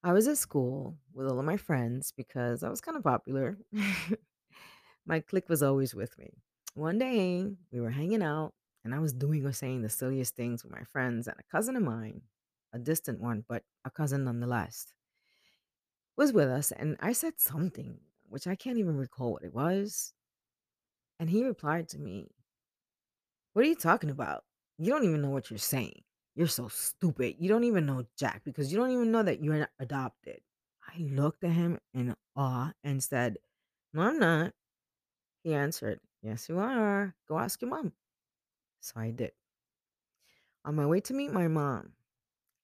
I 0.03 0.13
was 0.13 0.27
at 0.27 0.37
school 0.37 0.97
with 1.13 1.27
all 1.27 1.39
of 1.39 1.45
my 1.45 1.57
friends 1.57 2.11
because 2.15 2.63
I 2.63 2.69
was 2.69 2.81
kind 2.81 2.97
of 2.97 3.03
popular. 3.03 3.57
my 5.05 5.19
clique 5.19 5.49
was 5.49 5.61
always 5.61 5.93
with 5.93 6.17
me. 6.17 6.31
One 6.73 6.97
day, 6.97 7.45
we 7.71 7.79
were 7.79 7.91
hanging 7.91 8.23
out, 8.23 8.53
and 8.83 8.95
I 8.95 8.99
was 8.99 9.13
doing 9.13 9.45
or 9.45 9.51
saying 9.51 9.81
the 9.81 9.89
silliest 9.89 10.35
things 10.35 10.63
with 10.63 10.71
my 10.71 10.83
friends, 10.83 11.27
and 11.27 11.37
a 11.39 11.51
cousin 11.51 11.75
of 11.75 11.83
mine, 11.83 12.21
a 12.73 12.79
distant 12.79 13.19
one, 13.19 13.43
but 13.47 13.63
a 13.85 13.91
cousin 13.91 14.23
nonetheless, 14.23 14.87
was 16.17 16.33
with 16.33 16.47
us. 16.47 16.71
And 16.71 16.97
I 16.99 17.13
said 17.13 17.39
something, 17.39 17.99
which 18.27 18.47
I 18.47 18.55
can't 18.55 18.77
even 18.77 18.97
recall 18.97 19.33
what 19.33 19.43
it 19.43 19.53
was. 19.53 20.13
And 21.21 21.29
he 21.29 21.45
replied 21.45 21.87
to 21.89 21.99
me, 21.99 22.31
What 23.53 23.63
are 23.63 23.67
you 23.67 23.75
talking 23.75 24.09
about? 24.09 24.43
You 24.79 24.91
don't 24.91 25.03
even 25.03 25.21
know 25.21 25.29
what 25.29 25.51
you're 25.51 25.59
saying. 25.59 26.01
You're 26.35 26.47
so 26.47 26.67
stupid. 26.67 27.35
You 27.37 27.47
don't 27.47 27.63
even 27.63 27.85
know 27.85 28.07
Jack 28.17 28.41
because 28.43 28.71
you 28.71 28.79
don't 28.79 28.89
even 28.89 29.11
know 29.11 29.21
that 29.21 29.43
you're 29.43 29.59
not 29.59 29.69
adopted. 29.79 30.39
I 30.83 30.99
looked 30.99 31.43
at 31.43 31.51
him 31.51 31.77
in 31.93 32.15
awe 32.35 32.71
and 32.83 33.03
said, 33.03 33.37
No, 33.93 34.01
I'm 34.01 34.17
not. 34.17 34.53
He 35.43 35.53
answered, 35.53 35.99
Yes, 36.23 36.49
you 36.49 36.57
are. 36.57 37.13
Go 37.29 37.37
ask 37.37 37.61
your 37.61 37.69
mom. 37.69 37.93
So 38.79 38.93
I 38.99 39.11
did. 39.11 39.33
On 40.65 40.75
my 40.75 40.87
way 40.87 41.01
to 41.01 41.13
meet 41.13 41.31
my 41.31 41.47
mom, 41.47 41.91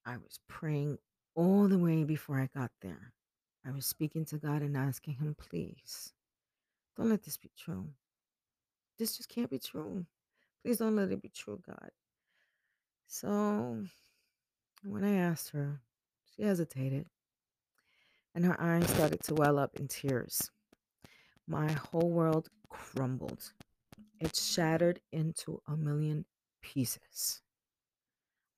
I 0.04 0.16
was 0.16 0.40
praying 0.48 0.98
all 1.36 1.68
the 1.68 1.78
way 1.78 2.02
before 2.02 2.40
I 2.40 2.48
got 2.58 2.72
there. 2.82 3.12
I 3.64 3.70
was 3.70 3.86
speaking 3.86 4.24
to 4.24 4.36
God 4.36 4.62
and 4.62 4.76
asking 4.76 5.14
Him, 5.14 5.36
Please, 5.38 6.12
don't 6.96 7.08
let 7.08 7.22
this 7.22 7.36
be 7.36 7.52
true. 7.56 7.86
This 8.98 9.16
just 9.16 9.28
can't 9.28 9.50
be 9.50 9.58
true. 9.58 10.04
Please 10.62 10.78
don't 10.78 10.96
let 10.96 11.12
it 11.12 11.22
be 11.22 11.28
true, 11.28 11.60
God. 11.66 11.90
So 13.06 13.84
when 14.84 15.04
I 15.04 15.16
asked 15.16 15.50
her, 15.50 15.80
she 16.34 16.42
hesitated 16.42 17.06
and 18.34 18.44
her 18.44 18.60
eyes 18.60 18.88
started 18.90 19.20
to 19.24 19.34
well 19.34 19.58
up 19.58 19.74
in 19.76 19.88
tears. 19.88 20.50
My 21.48 21.72
whole 21.72 22.10
world 22.10 22.48
crumbled. 22.68 23.52
It 24.20 24.36
shattered 24.36 25.00
into 25.12 25.60
a 25.66 25.76
million 25.76 26.24
pieces. 26.62 27.40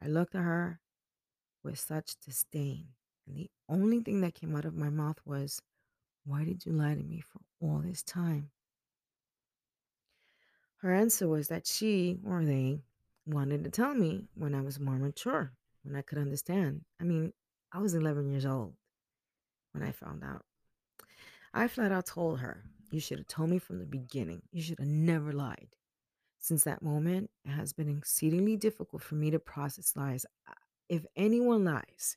I 0.02 0.08
looked 0.08 0.34
at 0.34 0.42
her 0.42 0.80
with 1.62 1.78
such 1.78 2.16
disdain, 2.24 2.88
and 3.26 3.36
the 3.36 3.50
only 3.68 4.00
thing 4.00 4.20
that 4.22 4.34
came 4.34 4.56
out 4.56 4.64
of 4.64 4.74
my 4.74 4.90
mouth 4.90 5.18
was, 5.24 5.60
Why 6.24 6.44
did 6.44 6.66
you 6.66 6.72
lie 6.72 6.94
to 6.94 7.02
me 7.02 7.20
for 7.20 7.40
all 7.60 7.78
this 7.78 8.02
time? 8.02 8.50
Her 10.80 10.94
answer 10.94 11.28
was 11.28 11.48
that 11.48 11.66
she 11.66 12.18
or 12.26 12.42
they 12.44 12.80
wanted 13.26 13.64
to 13.64 13.70
tell 13.70 13.94
me 13.94 14.24
when 14.34 14.54
I 14.54 14.62
was 14.62 14.80
more 14.80 14.96
mature, 14.96 15.52
when 15.82 15.94
I 15.94 16.00
could 16.00 16.16
understand. 16.16 16.82
I 16.98 17.04
mean, 17.04 17.32
I 17.70 17.78
was 17.80 17.94
11 17.94 18.30
years 18.30 18.46
old 18.46 18.74
when 19.72 19.82
I 19.82 19.92
found 19.92 20.24
out. 20.24 20.44
I 21.52 21.68
flat 21.68 21.92
out 21.92 22.06
told 22.06 22.40
her, 22.40 22.64
You 22.90 22.98
should 22.98 23.18
have 23.18 23.26
told 23.26 23.50
me 23.50 23.58
from 23.58 23.78
the 23.78 23.84
beginning. 23.84 24.42
You 24.52 24.62
should 24.62 24.78
have 24.78 24.88
never 24.88 25.32
lied. 25.32 25.68
Since 26.38 26.64
that 26.64 26.82
moment, 26.82 27.30
it 27.44 27.50
has 27.50 27.74
been 27.74 27.98
exceedingly 27.98 28.56
difficult 28.56 29.02
for 29.02 29.16
me 29.16 29.30
to 29.30 29.38
process 29.38 29.92
lies. 29.94 30.24
If 30.88 31.04
anyone 31.14 31.64
lies, 31.64 32.16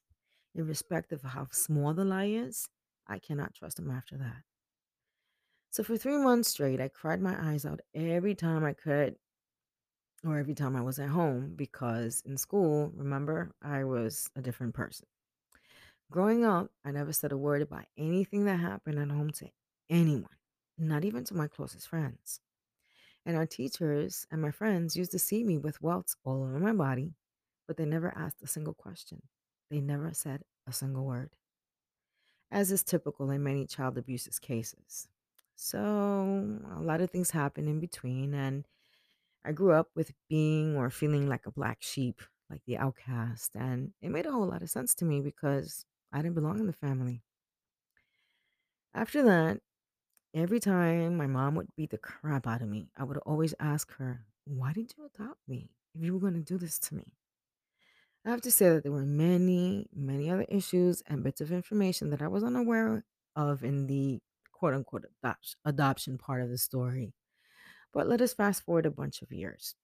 irrespective 0.56 1.26
of 1.26 1.32
how 1.32 1.48
small 1.52 1.94
the 1.94 2.06
lie 2.06 2.28
is, 2.28 2.70
I 3.08 3.20
cannot 3.20 3.54
trust 3.54 3.76
them 3.76 3.92
after 3.92 4.16
that. 4.18 4.44
So 5.74 5.82
for 5.82 5.98
three 5.98 6.20
months 6.20 6.50
straight, 6.50 6.80
I 6.80 6.88
cried 6.88 7.20
my 7.20 7.36
eyes 7.50 7.66
out 7.66 7.80
every 7.96 8.36
time 8.36 8.64
I 8.64 8.74
could 8.74 9.16
or 10.24 10.38
every 10.38 10.54
time 10.54 10.76
I 10.76 10.82
was 10.82 11.00
at 11.00 11.10
home 11.10 11.54
because 11.56 12.22
in 12.28 12.38
school, 12.38 12.92
remember, 12.96 13.56
I 13.60 13.84
was 13.84 14.30
a 14.36 14.42
different 14.44 14.76
person. 14.76 15.08
Growing 16.12 16.46
up, 16.46 16.70
I 16.86 16.92
never 16.92 17.12
said 17.12 17.32
a 17.32 17.38
word 17.38 17.64
about 17.64 17.86
anything 17.98 18.46
that 18.46 18.60
happened 18.60 19.00
at 19.00 19.10
home 19.10 19.32
to 19.32 19.50
anyone, 19.90 20.38
not 20.78 21.06
even 21.06 21.24
to 21.24 21.34
my 21.34 21.48
closest 21.48 21.88
friends. 21.88 22.40
And 23.26 23.36
our 23.36 23.48
teachers 23.48 24.28
and 24.30 24.40
my 24.40 24.52
friends 24.52 24.96
used 24.96 25.14
to 25.14 25.18
see 25.18 25.44
me 25.44 25.58
with 25.58 25.82
welts 25.82 26.16
all 26.24 26.44
over 26.44 26.60
my 26.60 26.74
body, 26.74 27.16
but 27.68 27.78
they 27.78 27.86
never 27.86 28.14
asked 28.16 28.44
a 28.44 28.48
single 28.48 28.76
question. 28.76 29.24
They 29.72 29.82
never 29.82 30.12
said 30.14 30.44
a 30.68 30.72
single 30.72 31.04
word, 31.04 31.32
as 32.52 32.72
is 32.72 32.84
typical 32.84 33.32
in 33.32 33.42
many 33.42 33.66
child 33.66 33.98
abuse 33.98 34.30
cases. 34.38 35.08
So, 35.56 36.60
a 36.72 36.82
lot 36.82 37.02
of 37.02 37.10
things 37.12 37.32
happened 37.32 37.68
in 37.70 37.80
between, 37.80 38.34
and 38.34 38.68
I 39.46 39.52
grew 39.54 39.74
up 39.74 39.92
with 39.96 40.14
being 40.30 40.76
or 40.78 40.90
feeling 40.92 41.28
like 41.28 41.46
a 41.48 41.52
black 41.52 41.82
sheep, 41.84 42.22
like 42.50 42.64
the 42.66 42.78
outcast, 42.78 43.56
and 43.56 43.94
it 44.02 44.10
made 44.10 44.26
a 44.28 44.32
whole 44.32 44.48
lot 44.48 44.64
of 44.64 44.70
sense 44.72 44.96
to 44.98 45.06
me 45.06 45.22
because 45.22 45.86
I 46.14 46.22
didn't 46.22 46.36
belong 46.36 46.60
in 46.60 46.68
the 46.68 46.74
family. 46.74 47.24
After 48.96 49.22
that, 49.24 49.62
every 50.34 50.60
time 50.60 51.18
my 51.18 51.28
mom 51.28 51.56
would 51.56 51.76
beat 51.76 51.92
the 51.92 51.98
crap 52.00 52.48
out 52.48 52.62
of 52.62 52.70
me, 52.70 52.92
I 52.98 53.04
would 53.06 53.18
always 53.20 53.56
ask 53.60 53.92
her, 53.94 54.28
Why 54.46 54.74
did 54.74 54.96
you 54.98 55.06
adopt 55.06 55.48
me 55.48 55.76
if 55.96 56.02
you 56.04 56.14
were 56.14 56.22
going 56.22 56.36
to 56.36 56.42
do 56.42 56.58
this 56.58 56.80
to 56.80 56.96
me? 56.96 57.18
I 58.26 58.30
have 58.32 58.42
to 58.42 58.52
say 58.52 58.70
that 58.70 58.84
there 58.84 58.92
were 58.92 59.06
many, 59.06 59.88
many 59.94 60.30
other 60.30 60.46
issues 60.48 61.02
and 61.08 61.24
bits 61.24 61.42
of 61.42 61.52
information 61.52 62.10
that 62.12 62.22
I 62.22 62.28
was 62.28 62.44
unaware 62.44 63.06
of 63.36 63.64
in 63.64 63.88
the 63.88 64.22
quote 64.64 64.76
unquote 64.76 65.04
adopt- 65.22 65.58
adoption 65.66 66.18
part 66.18 66.42
of 66.42 66.50
the 66.50 66.58
story. 66.58 67.12
But 67.94 68.08
let 68.08 68.22
us 68.22 68.34
fast 68.34 68.64
forward 68.64 68.86
a 68.86 68.92
bunch 68.92 69.22
of 69.22 69.30
years. 69.30 69.76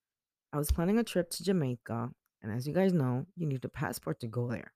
I 0.53 0.57
was 0.57 0.71
planning 0.71 0.98
a 0.98 1.03
trip 1.03 1.29
to 1.31 1.43
Jamaica, 1.43 2.12
and 2.41 2.50
as 2.50 2.65
you 2.65 2.74
guys 2.74 2.93
know, 2.93 3.25
you 3.36 3.45
need 3.45 3.65
a 3.65 3.67
passport 3.67 4.21
to 4.21 4.27
go 4.27 4.48
there 4.48 4.71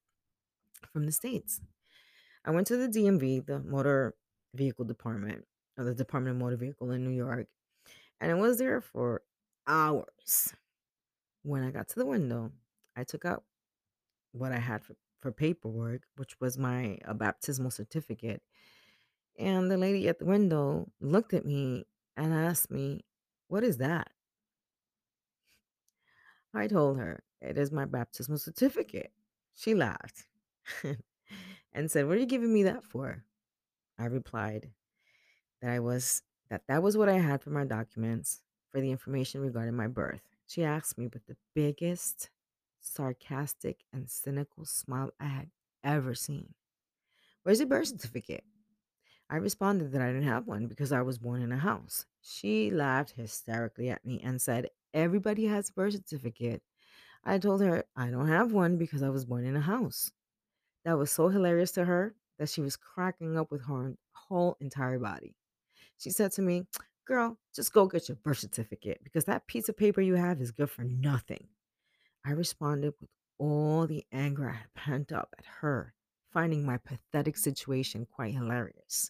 from 0.92 1.06
the 1.06 1.14
States. 1.14 1.62
I 2.44 2.52
went 2.52 2.68
to 2.68 2.76
the 2.76 2.90
DMV, 2.90 3.46
the 3.46 3.60
Motor 3.60 4.16
Vehicle 4.54 4.84
Department, 4.84 5.46
or 5.78 5.86
the 5.86 5.96
Department 5.96 6.36
of 6.36 6.42
Motor 6.42 6.58
Vehicle 6.58 6.92
in 6.92 7.06
New 7.06 7.16
York, 7.16 7.48
and 8.20 8.30
I 8.30 8.34
was 8.34 8.58
there 8.58 8.82
for 8.82 9.22
hours. 9.68 10.54
When 11.44 11.64
I 11.64 11.72
got 11.72 11.88
to 11.88 11.96
the 11.96 12.06
window, 12.06 12.52
I 12.98 13.06
took 13.06 13.24
out 13.24 13.46
what 14.34 14.52
I 14.52 14.60
had 14.60 14.84
for, 14.84 14.98
for 15.22 15.32
paperwork, 15.32 16.02
which 16.18 16.42
was 16.42 16.58
my 16.58 16.98
uh, 17.08 17.14
baptismal 17.14 17.72
certificate. 17.72 18.42
And 19.38 19.70
the 19.70 19.78
lady 19.78 20.08
at 20.08 20.20
the 20.20 20.26
window 20.26 20.92
looked 21.00 21.34
at 21.34 21.46
me 21.46 21.86
and 22.16 22.34
asked 22.34 22.72
me, 22.72 23.06
What 23.48 23.64
is 23.64 23.78
that? 23.78 24.12
I 26.54 26.68
told 26.68 26.98
her, 26.98 27.24
It 27.42 27.58
is 27.58 27.72
my 27.72 27.86
baptismal 27.86 28.38
certificate. 28.38 29.12
She 29.56 29.74
laughed 29.76 30.26
and 31.74 31.92
said, 31.92 32.08
What 32.08 32.18
are 32.18 32.20
you 32.20 32.26
giving 32.26 32.54
me 32.54 32.64
that 32.64 32.84
for? 32.84 33.24
I 33.98 34.06
replied 34.06 34.72
that 35.62 35.72
I 35.72 35.80
was 35.80 36.24
that 36.50 36.64
that 36.68 36.84
was 36.84 36.98
what 36.98 37.10
I 37.10 37.20
had 37.20 37.42
for 37.42 37.50
my 37.50 37.66
documents 37.66 38.42
for 38.72 38.82
the 38.82 38.92
information 38.92 39.42
regarding 39.42 39.76
my 39.76 39.88
birth. 39.88 40.22
She 40.48 40.64
asked 40.64 40.98
me 40.98 41.08
with 41.08 41.26
the 41.28 41.38
biggest 41.56 42.30
sarcastic 42.82 43.86
and 43.94 44.10
cynical 44.10 44.66
smile 44.66 45.12
I 45.20 45.26
had 45.26 45.52
ever 45.84 46.16
seen. 46.16 46.54
Where's 47.44 47.60
your 47.60 47.70
birth 47.70 47.88
certificate? 47.90 48.44
I 49.34 49.38
responded 49.38 49.92
that 49.94 50.02
I 50.04 50.12
didn't 50.12 50.28
have 50.28 50.46
one 50.46 50.68
because 50.68 50.92
I 50.92 51.02
was 51.02 51.18
born 51.18 51.42
in 51.42 51.52
a 51.52 51.58
house. 51.58 52.06
She 52.22 52.70
laughed 52.70 53.16
hysterically 53.18 53.90
at 53.90 54.06
me 54.06 54.22
and 54.24 54.40
said, 54.40 54.70
Everybody 54.94 55.46
has 55.46 55.70
a 55.70 55.74
birth 55.74 55.94
certificate. 55.94 56.62
I 57.26 57.40
told 57.40 57.62
her 57.62 57.84
I 57.96 58.12
don't 58.12 58.28
have 58.28 58.52
one 58.52 58.78
because 58.78 59.02
I 59.02 59.10
was 59.10 59.26
born 59.26 59.44
in 59.44 59.56
a 59.56 59.60
house. 59.62 60.12
That 60.86 61.00
was 61.00 61.10
so 61.10 61.30
hilarious 61.30 61.72
to 61.72 61.86
her 61.86 62.14
that 62.38 62.48
she 62.48 62.62
was 62.62 62.78
cracking 62.78 63.36
up 63.36 63.50
with 63.50 63.66
her 63.66 63.96
whole 64.14 64.56
entire 64.62 65.00
body. 65.00 65.34
She 65.98 66.12
said 66.12 66.32
to 66.34 66.44
me, 66.44 66.68
Girl, 67.08 67.40
just 67.56 67.74
go 67.74 67.88
get 67.88 68.08
your 68.08 68.18
birth 68.18 68.38
certificate 68.38 69.02
because 69.04 69.26
that 69.26 69.48
piece 69.48 69.68
of 69.68 69.76
paper 69.76 70.02
you 70.02 70.14
have 70.14 70.42
is 70.42 70.52
good 70.52 70.70
for 70.70 70.84
nothing. 70.84 71.48
I 72.24 72.34
responded 72.34 72.94
with 73.02 73.10
all 73.40 73.88
the 73.88 74.06
anger 74.12 74.48
I 74.48 74.58
had 74.58 74.74
pent 74.76 75.12
up 75.12 75.34
at 75.40 75.46
her, 75.62 75.96
finding 76.32 76.64
my 76.64 76.78
pathetic 76.78 77.36
situation 77.36 78.06
quite 78.06 78.36
hilarious. 78.36 79.10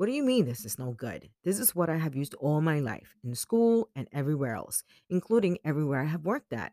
What 0.00 0.06
do 0.06 0.12
you 0.12 0.24
mean 0.24 0.46
this 0.46 0.64
is 0.64 0.78
no 0.78 0.92
good? 0.92 1.28
This 1.44 1.58
is 1.58 1.74
what 1.74 1.90
I 1.90 1.98
have 1.98 2.16
used 2.16 2.32
all 2.36 2.62
my 2.62 2.80
life, 2.80 3.18
in 3.22 3.34
school 3.34 3.90
and 3.94 4.08
everywhere 4.14 4.54
else, 4.54 4.82
including 5.10 5.58
everywhere 5.62 6.00
I 6.00 6.06
have 6.06 6.24
worked 6.24 6.54
at. 6.54 6.72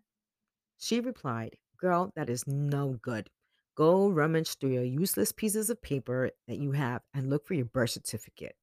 She 0.78 1.02
replied, 1.02 1.58
Girl, 1.78 2.14
that 2.16 2.30
is 2.30 2.48
no 2.48 2.98
good. 3.02 3.30
Go 3.76 4.08
rummage 4.08 4.56
through 4.56 4.70
your 4.70 4.86
useless 4.86 5.34
pieces 5.34 5.70
of 5.70 5.82
paper 5.82 6.32
that 6.48 6.60
you 6.60 6.72
have 6.72 7.02
and 7.14 7.30
look 7.30 7.46
for 7.46 7.54
your 7.54 7.66
birth 7.66 7.90
certificate. 7.90 8.56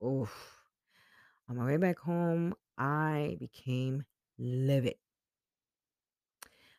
Oof. 0.00 0.60
On 1.48 1.56
my 1.56 1.66
way 1.66 1.76
back 1.76 1.98
home, 1.98 2.54
I 2.78 3.36
became 3.40 4.04
livid. 4.38 4.94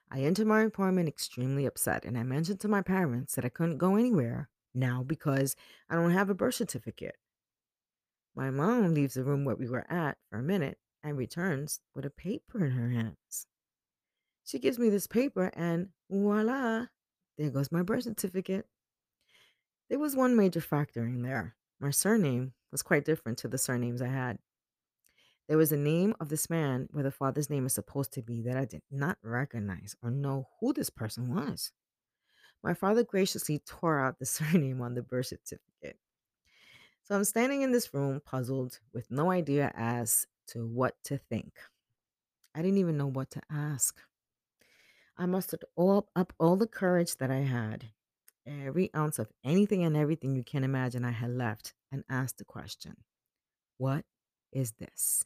I 0.09 0.21
entered 0.21 0.47
my 0.47 0.61
apartment 0.61 1.09
extremely 1.09 1.65
upset, 1.65 2.05
and 2.05 2.17
I 2.17 2.23
mentioned 2.23 2.61
to 2.61 2.69
my 2.69 2.81
parents 2.81 3.35
that 3.35 3.43
I 3.43 3.49
couldn't 3.49 3.77
go 3.77 3.97
anywhere 3.97 4.47
now 4.73 5.03
because 5.03 5.55
I 5.89 5.95
don't 5.95 6.11
have 6.11 6.29
a 6.29 6.35
birth 6.35 6.55
certificate. 6.55 7.15
My 8.35 8.49
mom 8.49 8.93
leaves 8.93 9.13
the 9.13 9.23
room 9.23 9.45
where 9.45 9.55
we 9.55 9.69
were 9.69 9.85
at 9.91 10.17
for 10.29 10.39
a 10.39 10.43
minute 10.43 10.77
and 11.03 11.17
returns 11.17 11.81
with 11.93 12.05
a 12.05 12.09
paper 12.09 12.65
in 12.65 12.71
her 12.71 12.89
hands. 12.89 13.47
She 14.45 14.59
gives 14.59 14.79
me 14.79 14.89
this 14.89 15.07
paper, 15.07 15.51
and 15.55 15.89
voila, 16.09 16.87
there 17.37 17.49
goes 17.49 17.71
my 17.71 17.81
birth 17.81 18.03
certificate. 18.03 18.65
There 19.89 19.99
was 19.99 20.15
one 20.15 20.35
major 20.35 20.61
factor 20.61 21.05
in 21.05 21.21
there. 21.21 21.55
My 21.79 21.91
surname 21.91 22.53
was 22.71 22.81
quite 22.81 23.05
different 23.05 23.37
to 23.39 23.47
the 23.47 23.57
surnames 23.57 24.01
I 24.01 24.07
had. 24.07 24.39
There 25.47 25.57
was 25.57 25.71
a 25.71 25.77
name 25.77 26.15
of 26.19 26.29
this 26.29 26.49
man 26.49 26.87
where 26.91 27.03
the 27.03 27.11
father's 27.11 27.49
name 27.49 27.65
is 27.65 27.73
supposed 27.73 28.13
to 28.13 28.21
be 28.21 28.41
that 28.43 28.57
I 28.57 28.65
did 28.65 28.81
not 28.89 29.17
recognize 29.21 29.95
or 30.01 30.09
know 30.09 30.47
who 30.59 30.73
this 30.73 30.89
person 30.89 31.33
was. 31.33 31.71
My 32.63 32.73
father 32.73 33.03
graciously 33.03 33.59
tore 33.59 33.99
out 33.99 34.19
the 34.19 34.25
surname 34.25 34.81
on 34.81 34.93
the 34.95 35.01
birth 35.01 35.27
certificate. 35.27 35.97
So 37.03 37.15
I'm 37.15 37.25
standing 37.25 37.61
in 37.61 37.73
this 37.73 37.93
room, 37.93 38.21
puzzled, 38.25 38.79
with 38.93 39.11
no 39.11 39.29
idea 39.29 39.73
as 39.75 40.25
to 40.47 40.65
what 40.65 40.95
to 41.05 41.17
think. 41.17 41.53
I 42.55 42.61
didn't 42.61 42.77
even 42.77 42.97
know 42.97 43.07
what 43.07 43.29
to 43.31 43.41
ask. 43.51 43.99
I 45.17 45.25
mustered 45.25 45.65
all 45.75 46.07
up 46.15 46.33
all 46.39 46.55
the 46.55 46.67
courage 46.67 47.17
that 47.17 47.29
I 47.29 47.39
had, 47.39 47.85
every 48.47 48.89
ounce 48.95 49.19
of 49.19 49.31
anything 49.43 49.83
and 49.83 49.97
everything 49.97 50.35
you 50.35 50.43
can 50.43 50.63
imagine 50.63 51.03
I 51.03 51.11
had 51.11 51.31
left, 51.31 51.73
and 51.91 52.03
asked 52.09 52.37
the 52.37 52.45
question, 52.45 52.95
What 53.77 54.05
is 54.51 54.71
this? 54.79 55.25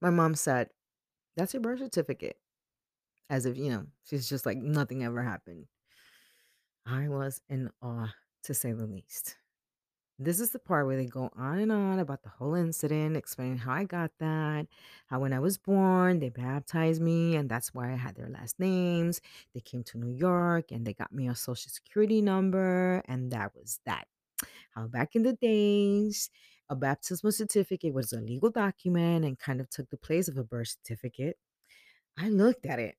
My 0.00 0.10
mom 0.10 0.34
said, 0.34 0.70
That's 1.36 1.52
your 1.52 1.60
birth 1.60 1.80
certificate. 1.80 2.38
As 3.30 3.46
if, 3.46 3.56
you 3.56 3.70
know, 3.70 3.86
she's 4.04 4.28
just 4.28 4.46
like 4.46 4.58
nothing 4.58 5.04
ever 5.04 5.22
happened. 5.22 5.66
I 6.86 7.08
was 7.08 7.40
in 7.48 7.70
awe, 7.82 8.12
to 8.44 8.54
say 8.54 8.72
the 8.72 8.86
least. 8.86 9.36
This 10.18 10.38
is 10.38 10.50
the 10.50 10.60
part 10.60 10.86
where 10.86 10.96
they 10.96 11.06
go 11.06 11.30
on 11.36 11.58
and 11.58 11.72
on 11.72 11.98
about 11.98 12.22
the 12.22 12.28
whole 12.28 12.54
incident, 12.54 13.16
explaining 13.16 13.58
how 13.58 13.72
I 13.72 13.84
got 13.84 14.12
that, 14.20 14.68
how 15.06 15.18
when 15.20 15.32
I 15.32 15.40
was 15.40 15.58
born, 15.58 16.20
they 16.20 16.28
baptized 16.28 17.02
me, 17.02 17.34
and 17.36 17.48
that's 17.48 17.74
why 17.74 17.92
I 17.92 17.96
had 17.96 18.14
their 18.14 18.28
last 18.28 18.60
names. 18.60 19.20
They 19.54 19.60
came 19.60 19.82
to 19.84 19.98
New 19.98 20.14
York 20.14 20.70
and 20.70 20.86
they 20.86 20.92
got 20.94 21.12
me 21.12 21.26
a 21.26 21.34
social 21.34 21.70
security 21.70 22.22
number, 22.22 23.02
and 23.06 23.32
that 23.32 23.54
was 23.56 23.80
that. 23.86 24.06
How 24.74 24.86
back 24.86 25.16
in 25.16 25.22
the 25.24 25.32
days, 25.32 26.30
a 26.68 26.76
baptismal 26.76 27.32
certificate 27.32 27.94
was 27.94 28.12
a 28.12 28.20
legal 28.20 28.50
document 28.50 29.24
and 29.24 29.38
kind 29.38 29.60
of 29.60 29.70
took 29.70 29.90
the 29.90 29.96
place 29.96 30.28
of 30.28 30.38
a 30.38 30.44
birth 30.44 30.68
certificate. 30.68 31.38
I 32.18 32.28
looked 32.28 32.66
at 32.66 32.78
it 32.78 32.96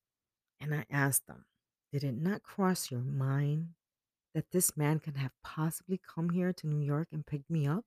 and 0.60 0.76
I 0.76 0.86
asked 0.92 1.28
them, 1.28 1.46
Did 1.96 2.04
it 2.04 2.22
not 2.22 2.44
cross 2.44 2.92
your 2.92 3.00
mind 3.00 3.70
that 4.34 4.52
this 4.52 4.76
man 4.76 5.00
could 5.00 5.16
have 5.16 5.32
possibly 5.46 5.98
come 5.98 6.30
here 6.30 6.52
to 6.52 6.68
New 6.68 6.86
York 6.86 7.08
and 7.14 7.26
picked 7.26 7.50
me 7.50 7.66
up, 7.66 7.86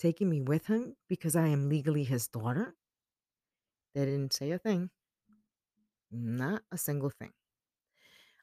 taking 0.00 0.28
me 0.28 0.40
with 0.40 0.66
him 0.66 0.96
because 1.08 1.36
I 1.36 1.46
am 1.46 1.68
legally 1.68 2.02
his 2.02 2.26
daughter? 2.26 2.74
They 3.94 4.04
didn't 4.04 4.32
say 4.32 4.50
a 4.50 4.58
thing, 4.58 4.90
not 6.10 6.62
a 6.72 6.76
single 6.76 7.10
thing. 7.10 7.30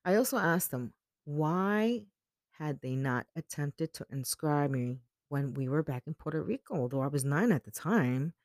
I 0.05 0.15
also 0.15 0.37
asked 0.37 0.71
them 0.71 0.93
why 1.25 2.05
had 2.51 2.79
they 2.79 2.95
not 2.95 3.25
attempted 3.35 3.93
to 3.95 4.05
inscribe 4.09 4.71
me 4.71 4.99
when 5.27 5.53
we 5.53 5.67
were 5.67 5.83
back 5.83 6.03
in 6.07 6.13
Puerto 6.13 6.41
Rico, 6.41 6.75
although 6.75 7.01
I 7.01 7.07
was 7.07 7.25
nine 7.25 7.51
at 7.51 7.65
the 7.65 7.71
time. 7.71 8.35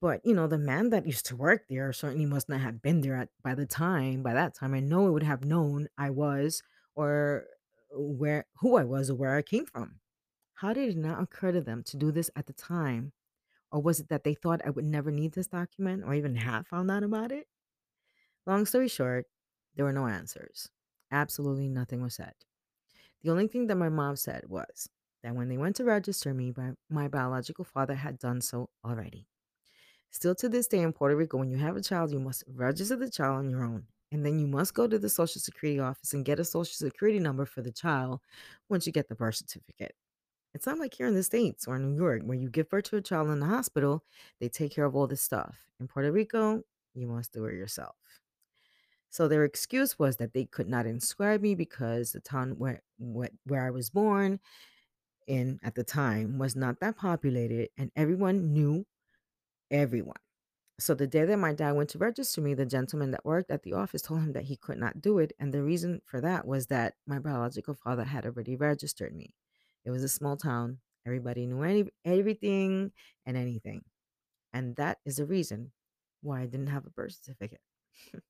But 0.00 0.24
you 0.24 0.34
know, 0.34 0.46
the 0.46 0.58
man 0.58 0.90
that 0.90 1.06
used 1.06 1.26
to 1.26 1.36
work 1.36 1.66
there 1.68 1.92
certainly 1.92 2.26
must 2.26 2.48
not 2.48 2.60
have 2.60 2.80
been 2.82 3.00
there 3.00 3.16
at, 3.16 3.30
by 3.42 3.54
the 3.54 3.66
time. 3.66 4.22
By 4.22 4.34
that 4.34 4.54
time, 4.54 4.74
I 4.74 4.80
know 4.80 5.08
it 5.08 5.12
would 5.12 5.22
have 5.24 5.44
known 5.44 5.88
I 5.98 6.10
was 6.10 6.62
or 6.94 7.46
where 7.90 8.46
who 8.60 8.76
I 8.76 8.84
was 8.84 9.10
or 9.10 9.14
where 9.16 9.36
I 9.36 9.42
came 9.42 9.66
from. 9.66 10.00
How 10.54 10.72
did 10.72 10.90
it 10.90 10.96
not 10.96 11.20
occur 11.20 11.52
to 11.52 11.60
them 11.60 11.82
to 11.84 11.96
do 11.96 12.12
this 12.12 12.30
at 12.36 12.46
the 12.46 12.52
time? 12.52 13.12
Or 13.70 13.82
was 13.82 14.00
it 14.00 14.08
that 14.08 14.24
they 14.24 14.34
thought 14.34 14.62
I 14.64 14.70
would 14.70 14.84
never 14.84 15.10
need 15.10 15.32
this 15.32 15.46
document 15.46 16.04
or 16.04 16.14
even 16.14 16.36
have 16.36 16.66
found 16.66 16.90
out 16.90 17.02
about 17.02 17.32
it? 17.32 17.46
Long 18.46 18.66
story 18.66 18.88
short, 18.88 19.26
there 19.76 19.84
were 19.84 19.92
no 19.92 20.06
answers. 20.06 20.70
Absolutely 21.10 21.68
nothing 21.68 22.02
was 22.02 22.14
said. 22.14 22.34
The 23.22 23.30
only 23.30 23.48
thing 23.48 23.66
that 23.66 23.76
my 23.76 23.88
mom 23.88 24.16
said 24.16 24.44
was 24.48 24.88
that 25.22 25.34
when 25.34 25.48
they 25.48 25.58
went 25.58 25.76
to 25.76 25.84
register 25.84 26.32
me, 26.32 26.52
my, 26.56 26.72
my 26.88 27.08
biological 27.08 27.64
father 27.64 27.94
had 27.94 28.18
done 28.18 28.40
so 28.40 28.70
already. 28.84 29.26
Still 30.10 30.34
to 30.36 30.48
this 30.48 30.66
day 30.66 30.80
in 30.80 30.92
Puerto 30.92 31.16
Rico, 31.16 31.36
when 31.36 31.50
you 31.50 31.58
have 31.58 31.76
a 31.76 31.82
child, 31.82 32.12
you 32.12 32.18
must 32.18 32.44
register 32.54 32.96
the 32.96 33.10
child 33.10 33.38
on 33.38 33.50
your 33.50 33.62
own. 33.62 33.84
And 34.10 34.24
then 34.24 34.38
you 34.38 34.46
must 34.46 34.72
go 34.72 34.86
to 34.86 34.98
the 34.98 35.08
Social 35.08 35.40
Security 35.40 35.80
office 35.80 36.14
and 36.14 36.24
get 36.24 36.40
a 36.40 36.44
Social 36.44 36.72
Security 36.72 37.18
number 37.18 37.44
for 37.44 37.60
the 37.60 37.70
child 37.70 38.20
once 38.68 38.86
you 38.86 38.92
get 38.92 39.08
the 39.08 39.14
birth 39.14 39.36
certificate. 39.36 39.94
It's 40.54 40.66
not 40.66 40.78
like 40.78 40.94
here 40.94 41.06
in 41.06 41.14
the 41.14 41.22
States 41.22 41.68
or 41.68 41.76
in 41.76 41.82
New 41.82 41.96
York 41.96 42.22
where 42.24 42.38
you 42.38 42.48
give 42.48 42.70
birth 42.70 42.84
to 42.84 42.96
a 42.96 43.02
child 43.02 43.28
in 43.28 43.38
the 43.38 43.46
hospital, 43.46 44.02
they 44.40 44.48
take 44.48 44.72
care 44.74 44.86
of 44.86 44.96
all 44.96 45.06
this 45.06 45.20
stuff. 45.20 45.56
In 45.78 45.88
Puerto 45.88 46.10
Rico, 46.10 46.62
you 46.94 47.06
must 47.06 47.32
do 47.32 47.44
it 47.44 47.54
yourself. 47.54 47.96
So 49.10 49.28
their 49.28 49.44
excuse 49.44 49.98
was 49.98 50.16
that 50.16 50.32
they 50.32 50.44
could 50.44 50.68
not 50.68 50.86
inscribe 50.86 51.40
me 51.40 51.54
because 51.54 52.12
the 52.12 52.20
town 52.20 52.56
where 52.58 52.82
where, 52.98 53.66
I 53.66 53.70
was 53.70 53.90
born 53.90 54.40
in 55.26 55.60
at 55.62 55.74
the 55.74 55.84
time 55.84 56.38
was 56.38 56.56
not 56.56 56.80
that 56.80 56.96
populated 56.96 57.68
and 57.76 57.90
everyone 57.96 58.52
knew 58.52 58.84
everyone. 59.70 60.16
So 60.80 60.94
the 60.94 61.06
day 61.08 61.24
that 61.24 61.38
my 61.38 61.52
dad 61.54 61.72
went 61.72 61.90
to 61.90 61.98
register 61.98 62.40
me, 62.40 62.54
the 62.54 62.66
gentleman 62.66 63.10
that 63.12 63.24
worked 63.24 63.50
at 63.50 63.64
the 63.64 63.72
office 63.74 64.02
told 64.02 64.20
him 64.22 64.32
that 64.32 64.44
he 64.44 64.56
could 64.56 64.78
not 64.78 65.00
do 65.00 65.18
it. 65.18 65.32
And 65.38 65.52
the 65.52 65.62
reason 65.62 66.02
for 66.04 66.20
that 66.20 66.46
was 66.46 66.68
that 66.68 66.94
my 67.06 67.18
biological 67.18 67.74
father 67.74 68.04
had 68.04 68.24
already 68.26 68.56
registered 68.56 69.14
me. 69.14 69.34
It 69.84 69.90
was 69.90 70.04
a 70.04 70.08
small 70.08 70.36
town. 70.36 70.78
Everybody 71.06 71.46
knew 71.46 71.62
any, 71.62 71.90
everything 72.04 72.92
and 73.26 73.36
anything. 73.36 73.84
And 74.52 74.76
that 74.76 74.98
is 75.04 75.16
the 75.16 75.26
reason 75.26 75.72
why 76.22 76.42
I 76.42 76.46
didn't 76.46 76.68
have 76.68 76.86
a 76.86 76.90
birth 76.90 77.14
certificate. 77.22 77.60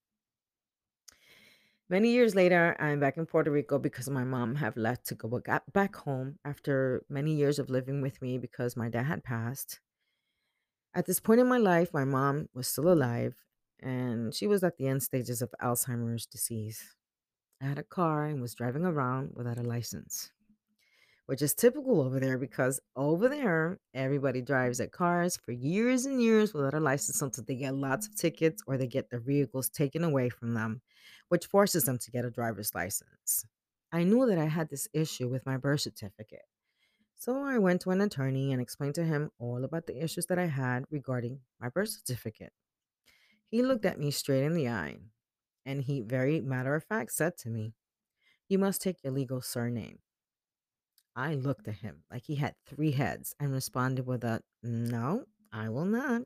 Many 1.90 2.11
years 2.11 2.35
later, 2.35 2.77
I'm 2.79 3.01
back 3.01 3.16
in 3.16 3.27
Puerto 3.27 3.51
Rico 3.51 3.79
because 3.79 4.09
my 4.11 4.24
mom 4.24 4.57
have 4.57 4.77
left 4.77 5.07
to 5.07 5.14
go 5.14 5.42
back 5.72 5.96
home 5.96 6.38
after 6.44 7.05
many 7.09 7.35
years 7.35 7.59
of 7.59 7.70
living 7.70 8.03
with 8.03 8.20
me 8.20 8.37
because 8.38 8.77
my 8.77 8.88
dad 8.90 9.05
had 9.05 9.24
passed. 9.24 9.81
At 10.94 11.07
this 11.07 11.20
point 11.20 11.40
in 11.40 11.48
my 11.48 11.59
life, 11.59 11.92
my 11.92 12.05
mom 12.05 12.48
was 12.55 12.66
still 12.66 12.90
alive 12.90 13.35
and 13.81 14.35
she 14.35 14.46
was 14.46 14.64
at 14.64 14.77
the 14.77 14.88
end 14.88 15.03
stages 15.03 15.42
of 15.42 15.55
Alzheimer's 15.62 16.27
disease. 16.27 16.96
I 17.61 17.66
had 17.66 17.79
a 17.79 17.83
car 17.83 18.24
and 18.27 18.40
was 18.40 18.55
driving 18.55 18.85
around 18.85 19.33
without 19.35 19.59
a 19.59 19.62
license, 19.62 20.31
which 21.27 21.42
is 21.42 21.55
typical 21.55 22.01
over 22.01 22.18
there 22.18 22.38
because 22.38 22.81
over 22.96 23.29
there, 23.29 23.79
everybody 23.94 24.40
drives 24.40 24.79
their 24.79 24.88
cars 24.88 25.37
for 25.37 25.53
years 25.53 26.07
and 26.07 26.22
years 26.22 26.55
without 26.55 26.74
a 26.74 26.81
license 26.81 27.20
until 27.20 27.44
they 27.44 27.57
get 27.57 27.74
lots 27.74 28.07
of 28.07 28.16
tickets 28.16 28.62
or 28.66 28.77
they 28.77 28.87
get 28.87 29.11
their 29.11 29.20
vehicles 29.20 29.68
taken 29.68 30.05
away 30.05 30.29
from 30.29 30.55
them, 30.55 30.81
which 31.29 31.46
forces 31.46 31.85
them 31.85 31.98
to 31.98 32.11
get 32.11 32.24
a 32.24 32.31
driver's 32.31 32.74
license. 32.74 33.44
I 33.92 34.05
knew 34.05 34.27
that 34.27 34.38
I 34.38 34.46
had 34.46 34.70
this 34.70 34.88
issue 34.92 35.29
with 35.29 35.46
my 35.46 35.57
birth 35.57 35.81
certificate. 35.81 36.46
So 37.19 37.43
I 37.45 37.59
went 37.59 37.81
to 37.83 37.91
an 37.91 38.01
attorney 38.01 38.53
and 38.53 38.63
explained 38.63 38.95
to 38.95 39.05
him 39.05 39.31
all 39.39 39.65
about 39.65 39.87
the 39.87 40.03
issues 40.03 40.27
that 40.27 40.39
I 40.39 40.47
had 40.47 40.85
regarding 40.91 41.41
my 41.61 41.69
birth 41.69 41.91
certificate. 41.91 42.53
He 43.51 43.63
looked 43.63 43.85
at 43.85 43.99
me 43.99 44.11
straight 44.11 44.45
in 44.45 44.55
the 44.55 44.69
eye 44.69 44.99
and 45.67 45.83
he, 45.83 46.01
very 46.01 46.41
matter 46.41 46.75
of 46.75 46.85
fact, 46.85 47.13
said 47.13 47.37
to 47.39 47.51
me, 47.51 47.75
You 48.49 48.59
must 48.59 48.81
take 48.83 49.03
your 49.03 49.13
legal 49.13 49.43
surname. 49.43 49.99
I 51.17 51.35
looked 51.35 51.67
at 51.67 51.77
him 51.77 52.05
like 52.11 52.25
he 52.27 52.37
had 52.37 52.55
three 52.65 52.93
heads 52.93 53.35
and 53.41 53.53
responded 53.53 54.07
with 54.07 54.23
a, 54.25 54.43
No, 54.63 55.25
I 55.53 55.69
will 55.71 55.85
not. 55.85 56.23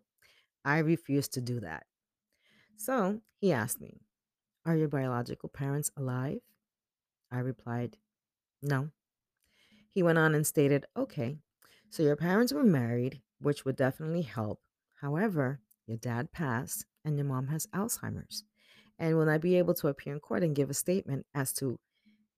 I 0.65 0.79
refuse 0.79 1.29
to 1.29 1.41
do 1.41 1.61
that. 1.61 1.87
So 2.77 3.23
he 3.41 3.53
asked 3.53 3.81
me, 3.81 4.03
Are 4.67 4.77
your 4.77 4.89
biological 4.89 5.49
parents 5.49 5.91
alive? 5.97 6.41
I 7.31 7.39
replied, 7.39 7.97
No. 8.61 8.91
He 9.93 10.03
went 10.03 10.19
on 10.19 10.35
and 10.35 10.47
stated, 10.47 10.87
Okay, 10.97 11.37
so 11.91 12.03
your 12.03 12.17
parents 12.17 12.53
were 12.53 12.65
married, 12.65 13.21
which 13.41 13.65
would 13.65 13.77
definitely 13.77 14.23
help. 14.23 14.61
However, 15.01 15.61
your 15.87 15.99
dad 15.99 16.33
passed 16.33 16.87
and 17.05 17.17
your 17.17 17.27
mom 17.27 17.49
has 17.49 17.67
Alzheimer's. 17.69 18.45
And 18.99 19.17
will 19.19 19.29
I 19.29 19.37
be 19.39 19.59
able 19.59 19.75
to 19.75 19.89
appear 19.89 20.15
in 20.15 20.21
court 20.21 20.43
and 20.43 20.55
give 20.55 20.71
a 20.71 20.75
statement 20.75 21.27
as 21.35 21.53
to 21.55 21.79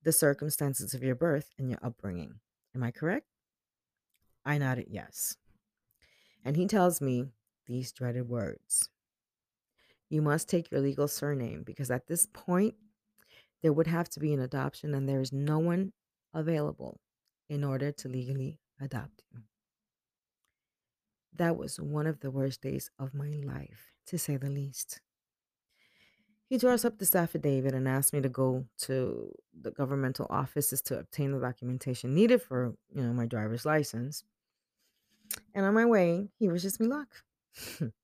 the 0.03 0.13
circumstances 0.13 0.95
of 0.95 1.03
your 1.03 1.15
birth 1.15 1.51
and 1.59 1.71
your 1.71 1.79
upbringing? 1.83 2.41
Am 2.75 2.83
I 2.83 2.91
correct? 2.91 3.27
I 4.45 4.59
nodded 4.59 4.87
yes. 4.89 5.37
And 6.45 6.57
he 6.57 6.67
tells 6.67 7.01
me 7.01 7.27
these 7.67 7.93
dreaded 7.93 8.29
words 8.29 8.91
You 10.09 10.23
must 10.23 10.49
take 10.49 10.71
your 10.71 10.81
legal 10.81 11.07
surname 11.07 11.63
because 11.65 11.91
at 11.91 12.09
this 12.09 12.27
point, 12.33 12.75
there 13.63 13.73
would 13.73 13.87
have 13.87 14.11
to 14.11 14.21
be 14.21 14.35
an 14.35 14.41
adoption, 14.41 14.95
and 14.95 15.09
there 15.09 15.23
is 15.23 15.33
no 15.33 15.59
one 15.59 15.93
available 16.35 17.01
in 17.49 17.65
order 17.65 17.93
to 17.93 18.09
legally 18.09 18.59
adopt 18.81 19.23
you. 19.33 19.41
That 21.37 21.57
was 21.57 21.81
one 21.81 22.07
of 22.07 22.21
the 22.21 22.31
worst 22.31 22.63
days 22.63 22.91
of 22.99 23.15
my 23.15 23.31
life, 23.45 23.93
to 24.07 24.19
say 24.19 24.37
the 24.37 24.51
least. 24.51 25.01
He 26.47 26.59
draws 26.59 26.85
up 26.85 26.99
this 26.99 27.17
affidavit 27.17 27.75
and 27.75 27.89
asks 27.89 28.13
me 28.13 28.21
to 28.21 28.29
go 28.29 28.67
to 28.83 29.33
the 29.59 29.71
governmental 29.71 30.27
offices 30.31 30.83
to 30.83 30.99
obtain 30.99 31.33
the 31.33 31.41
documentation 31.41 32.15
needed 32.15 32.43
for, 32.43 32.75
you 32.95 33.03
know, 33.03 33.13
my 33.13 33.27
driver's 33.27 33.65
license. 33.65 34.25
And 35.55 35.65
on 35.65 35.75
my 35.75 35.87
way, 35.87 36.29
he 36.39 36.49
wishes 36.49 36.79
me 36.79 36.87
luck. 36.87 37.09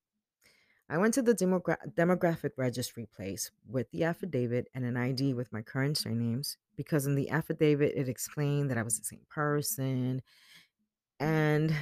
I 0.91 0.97
went 0.99 1.13
to 1.15 1.21
the 1.23 1.33
demogra- 1.33 1.93
demographic 1.95 2.51
registry 2.57 3.07
place 3.07 3.51
with 3.67 3.89
the 3.91 4.03
affidavit 4.03 4.69
and 4.75 4.85
an 4.85 4.97
ID 4.97 5.33
with 5.33 5.51
my 5.53 5.61
current 5.63 5.97
surnames 5.97 6.57
because 6.75 7.07
in 7.07 7.15
the 7.15 7.29
affidavit 7.29 7.93
it 7.95 8.09
explained 8.09 8.69
that 8.71 8.77
I 8.77 8.83
was 8.83 8.99
the 8.99 9.05
same 9.05 9.25
person 9.29 10.21
and 11.19 11.75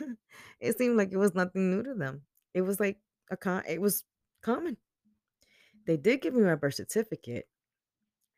it 0.60 0.78
seemed 0.78 0.96
like 0.96 1.12
it 1.12 1.18
was 1.18 1.34
nothing 1.34 1.70
new 1.70 1.82
to 1.82 1.94
them. 1.94 2.22
It 2.54 2.62
was 2.62 2.80
like 2.80 2.98
a 3.30 3.36
con- 3.36 3.64
it 3.68 3.80
was 3.80 4.04
common. 4.42 4.76
They 5.86 5.98
did 5.98 6.22
give 6.22 6.32
me 6.34 6.40
my 6.42 6.54
birth 6.54 6.74
certificate, 6.76 7.48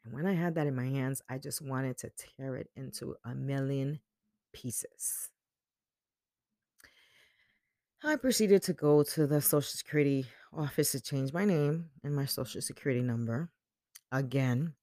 and 0.04 0.14
when 0.14 0.26
I 0.26 0.34
had 0.34 0.56
that 0.56 0.68
in 0.68 0.76
my 0.76 0.88
hands, 0.88 1.22
I 1.28 1.38
just 1.38 1.62
wanted 1.62 1.98
to 2.00 2.10
tear 2.10 2.56
it 2.56 2.70
into 2.76 3.16
a 3.24 3.34
million 3.34 4.00
pieces. 4.54 5.31
I 8.04 8.16
proceeded 8.16 8.62
to 8.64 8.72
go 8.72 9.02
to 9.02 9.26
the 9.26 9.40
Social 9.40 9.62
Security 9.76 10.26
office 10.52 10.92
to 10.92 11.00
change 11.00 11.32
my 11.32 11.44
name 11.44 11.90
and 12.02 12.14
my 12.14 12.26
Social 12.26 12.60
Security 12.60 13.00
number. 13.02 13.50
Again, 14.12 14.74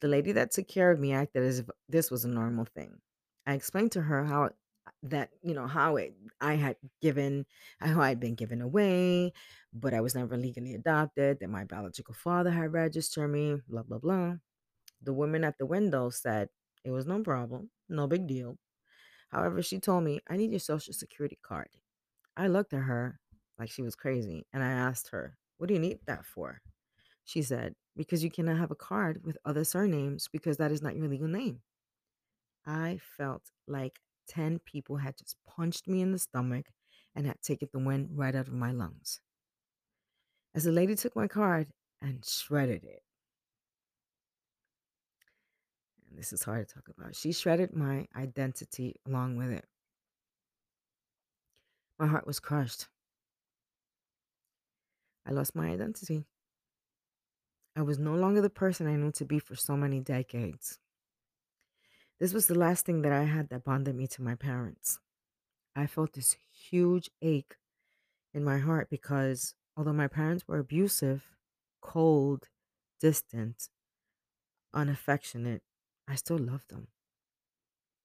the 0.00 0.08
lady 0.08 0.32
that 0.32 0.52
took 0.52 0.68
care 0.68 0.90
of 0.90 1.00
me 1.00 1.12
acted 1.12 1.44
as 1.44 1.60
if 1.60 1.70
this 1.88 2.10
was 2.10 2.24
a 2.24 2.28
normal 2.28 2.66
thing. 2.66 3.00
I 3.46 3.54
explained 3.54 3.92
to 3.92 4.02
her 4.02 4.24
how 4.24 4.44
uh, 4.46 4.50
that, 5.04 5.30
you 5.42 5.54
know, 5.54 5.66
how 5.68 5.96
it 5.96 6.16
I 6.40 6.54
had 6.56 6.76
given 7.02 7.46
how 7.80 8.00
I'd 8.02 8.20
been 8.20 8.34
given 8.36 8.62
away, 8.62 9.32
but 9.72 9.94
I 9.94 10.00
was 10.02 10.14
never 10.14 10.36
legally 10.36 10.74
adopted, 10.74 11.40
that 11.40 11.50
my 11.50 11.64
biological 11.64 12.14
father 12.14 12.50
had 12.50 12.72
registered 12.72 13.30
me, 13.30 13.56
blah 13.68 13.84
blah 13.84 13.98
blah. 13.98 14.36
The 15.02 15.14
woman 15.14 15.44
at 15.44 15.58
the 15.58 15.66
window 15.66 16.10
said 16.10 16.50
it 16.84 16.90
was 16.92 17.06
no 17.06 17.22
problem, 17.22 17.70
no 17.88 18.06
big 18.08 18.26
deal. 18.28 18.58
However, 19.30 19.62
she 19.62 19.80
told 19.80 20.04
me, 20.04 20.20
I 20.28 20.36
need 20.36 20.50
your 20.52 20.60
social 20.60 20.94
security 20.94 21.38
card. 21.42 21.68
I 22.36 22.48
looked 22.48 22.74
at 22.74 22.82
her 22.82 23.20
like 23.58 23.70
she 23.70 23.82
was 23.82 23.94
crazy 23.94 24.46
and 24.52 24.62
I 24.62 24.70
asked 24.70 25.08
her, 25.10 25.36
What 25.58 25.68
do 25.68 25.74
you 25.74 25.80
need 25.80 26.00
that 26.06 26.24
for? 26.24 26.60
She 27.24 27.42
said, 27.42 27.74
Because 27.96 28.22
you 28.22 28.30
cannot 28.30 28.58
have 28.58 28.70
a 28.70 28.76
card 28.76 29.22
with 29.24 29.38
other 29.44 29.64
surnames 29.64 30.28
because 30.30 30.58
that 30.58 30.72
is 30.72 30.82
not 30.82 30.96
your 30.96 31.08
legal 31.08 31.28
name. 31.28 31.60
I 32.66 32.98
felt 33.16 33.42
like 33.66 34.00
10 34.28 34.60
people 34.64 34.96
had 34.96 35.16
just 35.16 35.36
punched 35.46 35.88
me 35.88 36.02
in 36.02 36.12
the 36.12 36.18
stomach 36.18 36.66
and 37.14 37.26
had 37.26 37.40
taken 37.40 37.68
the 37.72 37.78
wind 37.78 38.08
right 38.12 38.34
out 38.34 38.48
of 38.48 38.54
my 38.54 38.72
lungs. 38.72 39.20
As 40.54 40.64
the 40.64 40.72
lady 40.72 40.94
took 40.94 41.14
my 41.14 41.28
card 41.28 41.68
and 42.02 42.24
shredded 42.24 42.84
it, 42.84 43.02
and 46.08 46.18
this 46.18 46.32
is 46.32 46.42
hard 46.42 46.68
to 46.68 46.74
talk 46.74 46.88
about, 46.88 47.14
she 47.14 47.32
shredded 47.32 47.74
my 47.74 48.06
identity 48.16 48.96
along 49.06 49.36
with 49.36 49.50
it. 49.50 49.64
My 51.98 52.06
heart 52.06 52.26
was 52.26 52.40
crushed. 52.40 52.88
I 55.26 55.32
lost 55.32 55.56
my 55.56 55.68
identity. 55.68 56.26
I 57.74 57.82
was 57.82 57.98
no 57.98 58.14
longer 58.14 58.40
the 58.40 58.50
person 58.50 58.86
I 58.86 58.96
knew 58.96 59.12
to 59.12 59.24
be 59.24 59.38
for 59.38 59.56
so 59.56 59.76
many 59.76 60.00
decades. 60.00 60.78
This 62.18 62.32
was 62.32 62.46
the 62.46 62.58
last 62.58 62.86
thing 62.86 63.02
that 63.02 63.12
I 63.12 63.24
had 63.24 63.50
that 63.50 63.64
bonded 63.64 63.94
me 63.94 64.06
to 64.08 64.22
my 64.22 64.34
parents. 64.34 64.98
I 65.74 65.86
felt 65.86 66.14
this 66.14 66.36
huge 66.50 67.10
ache 67.20 67.56
in 68.32 68.44
my 68.44 68.58
heart 68.58 68.88
because 68.88 69.54
although 69.76 69.92
my 69.92 70.08
parents 70.08 70.48
were 70.48 70.58
abusive, 70.58 71.24
cold, 71.82 72.48
distant, 73.00 73.68
unaffectionate, 74.72 75.62
I 76.08 76.14
still 76.14 76.38
loved 76.38 76.70
them. 76.70 76.88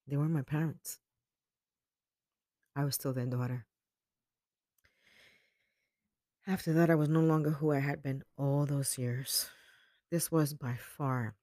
They 0.07 0.17
were 0.17 0.27
my 0.27 0.41
parents. 0.41 0.99
I 2.75 2.83
was 2.83 2.95
still 2.95 3.13
their 3.13 3.25
daughter. 3.25 3.65
After 6.51 6.73
that, 6.73 6.89
I 6.89 6.95
was 6.95 7.07
no 7.07 7.21
longer 7.21 7.51
who 7.51 7.71
I 7.71 7.79
had 7.79 8.03
been 8.03 8.25
all 8.35 8.65
those 8.65 8.97
years. 8.97 9.49
This 10.09 10.29
was 10.29 10.53
by 10.53 10.75
far 10.75 11.33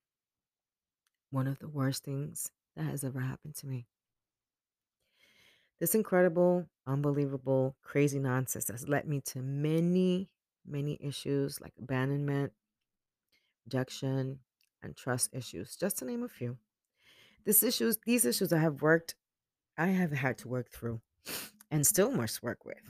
one 1.31 1.47
of 1.47 1.59
the 1.61 1.67
worst 1.67 2.05
things 2.05 2.53
that 2.77 2.83
has 2.85 3.03
ever 3.05 3.21
happened 3.21 3.55
to 3.55 3.67
me. 3.67 3.87
This 5.81 5.95
incredible, 5.95 6.69
unbelievable, 6.87 7.75
crazy 7.81 8.19
nonsense 8.19 8.69
has 8.69 8.87
led 8.87 9.09
me 9.09 9.23
to 9.23 9.41
many, 9.41 10.29
many 10.67 10.99
issues 11.01 11.59
like 11.59 11.73
abandonment, 11.79 12.53
rejection, 13.65 14.41
and 14.83 14.95
trust 14.95 15.31
issues, 15.33 15.75
just 15.75 15.97
to 16.01 16.05
name 16.05 16.23
a 16.23 16.29
few. 16.29 16.59
These 17.47 17.63
issues, 17.63 17.97
these 18.05 18.27
issues 18.27 18.53
I 18.53 18.59
have 18.59 18.83
worked, 18.83 19.15
I 19.79 19.87
have 19.87 20.13
had 20.13 20.37
to 20.39 20.49
work 20.49 20.69
through 20.69 21.01
and 21.71 21.87
still 21.87 22.11
must 22.11 22.43
work 22.43 22.67
with. 22.67 22.83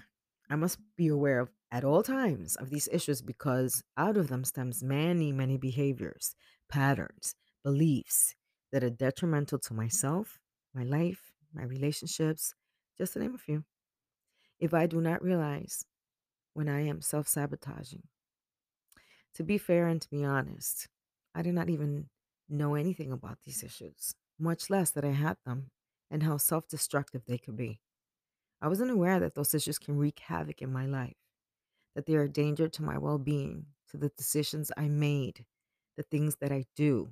I 0.50 0.57
must 0.57 0.81
be 0.96 1.07
aware 1.07 1.38
of 1.38 1.50
at 1.70 1.85
all 1.85 2.02
times 2.02 2.57
of 2.57 2.70
these 2.70 2.88
issues 2.92 3.20
because 3.22 3.83
out 3.96 4.16
of 4.16 4.28
them 4.28 4.44
stems 4.44 4.83
many, 4.83 5.33
many 5.33 5.57
behaviors, 5.57 6.35
patterns, 6.68 7.35
beliefs 7.62 8.35
that 8.72 8.85
are 8.85 8.90
detrimental 8.90 9.59
to 9.59 9.74
myself, 9.74 10.38
my 10.74 10.85
life, 10.85 11.33
my 11.52 11.64
relationships, 11.64 12.54
just 12.96 13.12
to 13.14 13.18
name 13.18 13.35
a 13.35 13.38
few. 13.38 13.64
If 14.59 14.74
I 14.74 14.87
do 14.87 15.00
not 15.00 15.22
realize 15.22 15.85
when 16.54 16.68
I 16.68 16.81
am 16.87 17.00
self 17.00 17.28
sabotaging. 17.28 18.02
To 19.35 19.44
be 19.44 19.59
fair 19.59 19.87
and 19.87 20.02
to 20.02 20.11
be 20.11 20.24
honest, 20.24 20.88
I 21.35 21.42
did 21.42 21.54
not 21.54 21.70
even 21.70 22.09
know 22.48 22.74
anything 22.74 23.12
about 23.12 23.38
these 23.44 23.62
issues, 23.62 24.14
much 24.38 24.68
less 24.68 24.90
that 24.90 25.04
I 25.04 25.12
had 25.12 25.37
them 25.46 25.70
and 26.11 26.24
how 26.24 26.37
self 26.37 26.66
destructive 26.66 27.22
they 27.26 27.38
could 27.38 27.57
be. 27.57 27.81
I 28.61 28.66
wasn't 28.68 28.90
aware 28.90 29.20
that 29.20 29.37
those 29.37 29.54
issues 29.54 29.78
can 29.78 29.96
wreak 29.96 30.18
havoc 30.18 30.61
in 30.62 30.72
my 30.72 30.87
life, 30.87 31.14
that 31.98 32.06
they 32.06 32.14
are 32.14 32.22
a 32.22 32.28
danger 32.28 32.68
to 32.68 32.84
my 32.84 32.96
well 32.96 33.18
being, 33.18 33.66
to 33.90 33.96
the 33.96 34.08
decisions 34.11 34.70
I 34.76 34.87
made, 34.87 35.44
the 35.96 36.04
things 36.04 36.37
that 36.40 36.52
I 36.52 36.64
do, 36.76 37.08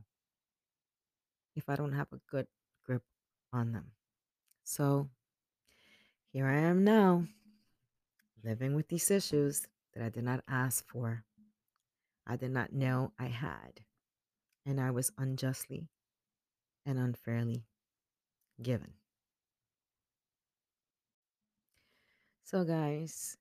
if 1.56 1.68
I 1.68 1.74
don't 1.74 1.94
have 1.94 2.06
a 2.12 2.20
good 2.30 2.46
grip 2.84 3.02
on 3.52 3.72
them. 3.72 3.86
So 4.62 5.08
here 6.32 6.46
I 6.46 6.58
am 6.58 6.84
now, 6.84 7.24
living 8.44 8.76
with 8.76 8.86
these 8.86 9.10
issues 9.10 9.66
that 9.92 10.04
I 10.04 10.08
did 10.08 10.22
not 10.22 10.44
ask 10.46 10.86
for, 10.86 11.24
I 12.24 12.36
did 12.36 12.52
not 12.52 12.72
know 12.72 13.10
I 13.18 13.26
had, 13.26 13.80
and 14.64 14.80
I 14.80 14.92
was 14.92 15.10
unjustly 15.18 15.88
and 16.86 16.96
unfairly 16.96 17.64
given. 18.62 18.92
So, 22.44 22.62
guys, 22.62 23.36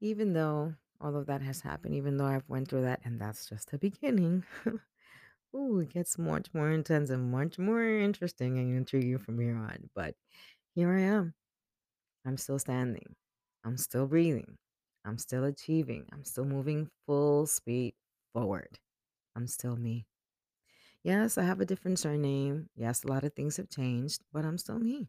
even 0.00 0.32
though 0.32 0.74
all 1.00 1.16
of 1.16 1.26
that 1.26 1.42
has 1.42 1.60
happened, 1.60 1.94
even 1.94 2.16
though 2.16 2.26
I've 2.26 2.48
went 2.48 2.68
through 2.68 2.82
that, 2.82 3.00
and 3.04 3.20
that's 3.20 3.48
just 3.48 3.70
the 3.70 3.78
beginning. 3.78 4.44
Ooh, 5.56 5.80
it 5.80 5.92
gets 5.92 6.18
much 6.18 6.48
more 6.52 6.70
intense 6.70 7.10
and 7.10 7.30
much 7.30 7.58
more 7.58 7.82
interesting 7.82 8.58
and 8.58 8.76
intriguing 8.76 9.18
from 9.18 9.38
here 9.38 9.56
on. 9.56 9.88
But 9.94 10.14
here 10.74 10.92
I 10.92 11.00
am. 11.00 11.34
I'm 12.26 12.36
still 12.36 12.58
standing. 12.58 13.14
I'm 13.64 13.76
still 13.76 14.06
breathing. 14.06 14.58
I'm 15.04 15.18
still 15.18 15.44
achieving. 15.44 16.06
I'm 16.12 16.24
still 16.24 16.44
moving 16.44 16.90
full 17.06 17.46
speed 17.46 17.94
forward. 18.32 18.78
I'm 19.34 19.46
still 19.46 19.76
me. 19.76 20.06
Yes, 21.02 21.38
I 21.38 21.44
have 21.44 21.60
a 21.60 21.64
different 21.64 21.98
surname. 21.98 22.68
Yes, 22.76 23.04
a 23.04 23.08
lot 23.08 23.24
of 23.24 23.32
things 23.32 23.56
have 23.56 23.70
changed, 23.70 24.22
but 24.32 24.44
I'm 24.44 24.58
still 24.58 24.78
me. 24.78 25.08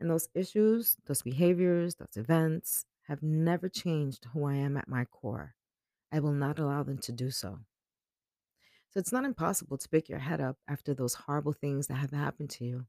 And 0.00 0.10
those 0.10 0.28
issues, 0.34 0.96
those 1.06 1.22
behaviors, 1.22 1.94
those 1.94 2.16
events 2.16 2.84
have 3.08 3.22
never 3.22 3.68
changed 3.68 4.26
who 4.32 4.44
I 4.44 4.54
am 4.54 4.76
at 4.76 4.88
my 4.88 5.04
core. 5.04 5.54
I 6.12 6.20
will 6.20 6.32
not 6.32 6.58
allow 6.58 6.82
them 6.82 6.98
to 6.98 7.12
do 7.12 7.30
so. 7.30 7.60
So 8.90 9.00
it's 9.00 9.12
not 9.12 9.24
impossible 9.24 9.78
to 9.78 9.88
pick 9.88 10.08
your 10.08 10.20
head 10.20 10.40
up 10.40 10.56
after 10.68 10.94
those 10.94 11.14
horrible 11.14 11.52
things 11.52 11.86
that 11.86 11.96
have 11.96 12.12
happened 12.12 12.50
to 12.50 12.64
you, 12.64 12.86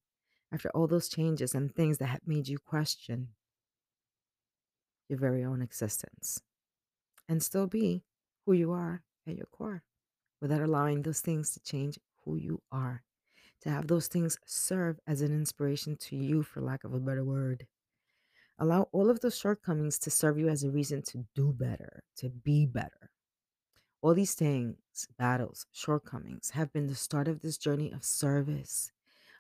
after 0.52 0.70
all 0.70 0.88
those 0.88 1.10
changes 1.10 1.54
and 1.54 1.74
things 1.74 1.98
that 1.98 2.08
have 2.08 2.22
made 2.26 2.48
you 2.48 2.58
question 2.58 3.30
your 5.10 5.20
very 5.20 5.44
own 5.44 5.62
existence, 5.62 6.42
and 7.30 7.42
still 7.42 7.68
be 7.68 8.04
who 8.46 8.54
you 8.54 8.72
are 8.72 9.04
at 9.28 9.36
your 9.36 9.46
core 9.46 9.84
without 10.42 10.62
allowing 10.62 11.02
those 11.02 11.22
things 11.22 11.52
to 11.52 11.60
change 11.62 11.98
who 12.24 12.36
you 12.36 12.62
are, 12.72 13.04
to 13.62 13.70
have 13.70 13.88
those 13.88 14.08
things 14.08 14.38
serve 14.46 15.00
as 15.08 15.22
an 15.22 15.32
inspiration 15.32 15.96
to 15.96 16.16
you, 16.16 16.44
for 16.44 16.62
lack 16.62 16.84
of 16.84 16.94
a 16.94 17.00
better 17.00 17.24
word. 17.24 17.68
Allow 18.60 18.90
all 18.92 19.10
of 19.12 19.20
those 19.20 19.38
shortcomings 19.38 20.00
to 20.00 20.10
serve 20.10 20.40
you 20.40 20.50
as 20.50 20.64
a 20.64 20.72
reason 20.72 21.04
to 21.04 21.26
do 21.36 21.54
better, 21.54 22.04
to 22.18 22.30
be 22.30 22.66
better. 22.66 23.12
All 24.02 24.16
these 24.16 24.34
things, 24.34 24.78
battles, 25.20 25.68
shortcomings, 25.72 26.52
have 26.52 26.74
been 26.74 26.88
the 26.88 26.96
start 26.96 27.28
of 27.28 27.42
this 27.42 27.58
journey 27.58 27.92
of 27.92 28.04
service, 28.04 28.92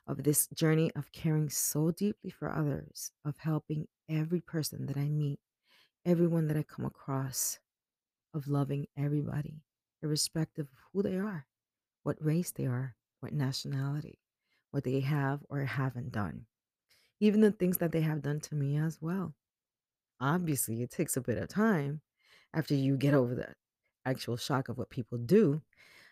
of 0.05 0.23
this 0.23 0.47
journey 0.53 0.91
of 0.95 1.11
caring 1.11 1.49
so 1.49 1.89
deeply 1.89 2.29
for 2.29 2.51
others, 2.51 3.11
of 3.25 3.37
helping 3.39 3.87
every 4.07 4.39
person 4.39 4.85
that 4.85 4.97
I 4.97 5.09
meet, 5.09 5.39
everyone 6.05 6.47
that 6.47 6.57
I 6.57 6.63
come 6.63 6.85
across, 6.85 7.59
of 8.35 8.47
loving 8.47 8.87
everybody, 8.95 9.61
irrespective 10.03 10.67
of 10.71 10.79
who 10.93 11.01
they 11.01 11.17
are, 11.17 11.47
what 12.03 12.23
race 12.23 12.51
they 12.51 12.67
are, 12.67 12.95
what 13.19 13.33
nationality, 13.33 14.19
what 14.69 14.83
they 14.83 14.99
have 14.99 15.39
or 15.49 15.61
haven't 15.61 16.11
done, 16.11 16.45
even 17.19 17.41
the 17.41 17.51
things 17.51 17.77
that 17.77 17.91
they 17.91 18.01
have 18.01 18.21
done 18.21 18.39
to 18.41 18.55
me 18.55 18.77
as 18.77 18.99
well. 19.01 19.33
Obviously, 20.19 20.81
it 20.81 20.91
takes 20.91 21.17
a 21.17 21.21
bit 21.21 21.37
of 21.37 21.49
time 21.49 22.01
after 22.53 22.73
you 22.73 22.97
get 22.97 23.13
over 23.13 23.35
the 23.35 23.53
actual 24.05 24.37
shock 24.37 24.69
of 24.69 24.77
what 24.77 24.89
people 24.89 25.17
do. 25.17 25.61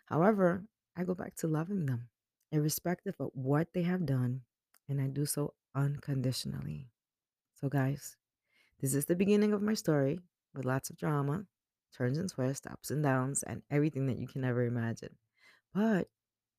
However, 0.06 0.63
I 0.96 1.04
go 1.04 1.15
back 1.15 1.36
to 1.38 1.48
loving 1.48 1.86
them, 1.86 2.10
irrespective 2.52 3.15
of 3.20 3.32
what 3.34 3.68
they 3.74 3.84
have 3.84 4.06
done, 4.06 4.41
and 4.88 5.02
I 5.02 5.08
do 5.08 5.26
so 5.26 5.54
unconditionally. 5.74 6.88
So, 7.56 7.70
guys, 7.70 8.18
this 8.80 8.94
is 8.94 9.06
the 9.06 9.15
beginning 9.15 9.54
of 9.54 9.62
my 9.62 9.74
story 9.74 10.20
with 10.54 10.65
lots 10.65 10.89
of 10.89 10.98
drama, 10.98 11.46
turns 11.98 12.18
and 12.18 12.30
twists, 12.30 12.68
ups 12.68 12.91
and 12.91 13.02
downs, 13.04 13.44
and 13.44 13.62
everything 13.72 14.08
that 14.08 14.20
you 14.20 14.28
can 14.28 14.44
ever 14.44 14.63
imagine. 14.63 15.15
But 15.74 16.08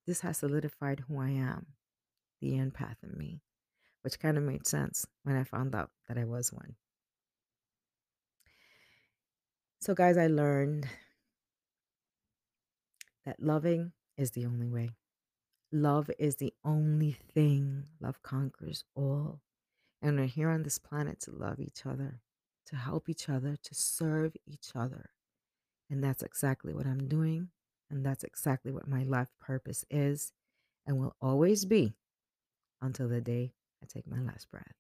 this 0.07 0.21
has 0.21 0.39
solidified 0.39 1.05
who 1.07 1.21
I 1.21 1.31
am, 1.31 1.67
the 2.41 2.53
empath 2.53 2.97
in 3.03 3.17
me, 3.17 3.41
which 4.07 4.21
kind 4.21 4.39
of 4.39 4.45
made 4.45 4.65
sense 4.65 5.05
when 5.25 5.35
I 5.35 5.43
found 5.43 5.75
out 5.75 5.91
that 6.07 6.17
I 6.17 6.23
was 6.23 6.53
one. 6.53 6.77
So, 9.81 9.95
guys, 9.95 10.17
I 10.17 10.29
learned 10.29 10.87
that 13.25 13.43
loving 13.43 13.91
is 14.17 14.31
the 14.31 14.47
only 14.47 14.69
way. 14.69 14.91
Love 15.73 16.09
is 16.21 16.37
the 16.37 16.55
only 16.65 17.17
thing. 17.35 17.83
Love 18.01 18.23
conquers 18.23 18.85
all. 18.95 19.41
And 20.01 20.21
we're 20.21 20.27
here 20.27 20.51
on 20.51 20.63
this 20.63 20.79
planet 20.79 21.19
to 21.23 21.33
love 21.33 21.59
each 21.59 21.85
other, 21.85 22.21
to 22.67 22.77
help 22.77 23.09
each 23.09 23.29
other, 23.29 23.57
to 23.61 23.75
serve 23.75 24.37
each 24.47 24.71
other. 24.77 25.11
And 25.91 26.05
that's 26.05 26.23
exactly 26.23 26.73
what 26.73 26.87
I'm 26.87 27.09
doing. 27.09 27.49
And 27.91 28.07
that's 28.07 28.23
exactly 28.23 28.71
what 28.71 28.87
my 28.87 29.03
life 29.03 29.33
purpose 29.41 29.85
is 29.91 30.31
and 30.87 30.97
will 30.97 31.17
always 31.21 31.65
be 31.65 31.97
until 32.81 33.09
the 33.09 33.21
day 33.21 33.51
I 33.83 33.87
take 33.87 34.07
my 34.07 34.21
last 34.21 34.51
breath. 34.51 34.75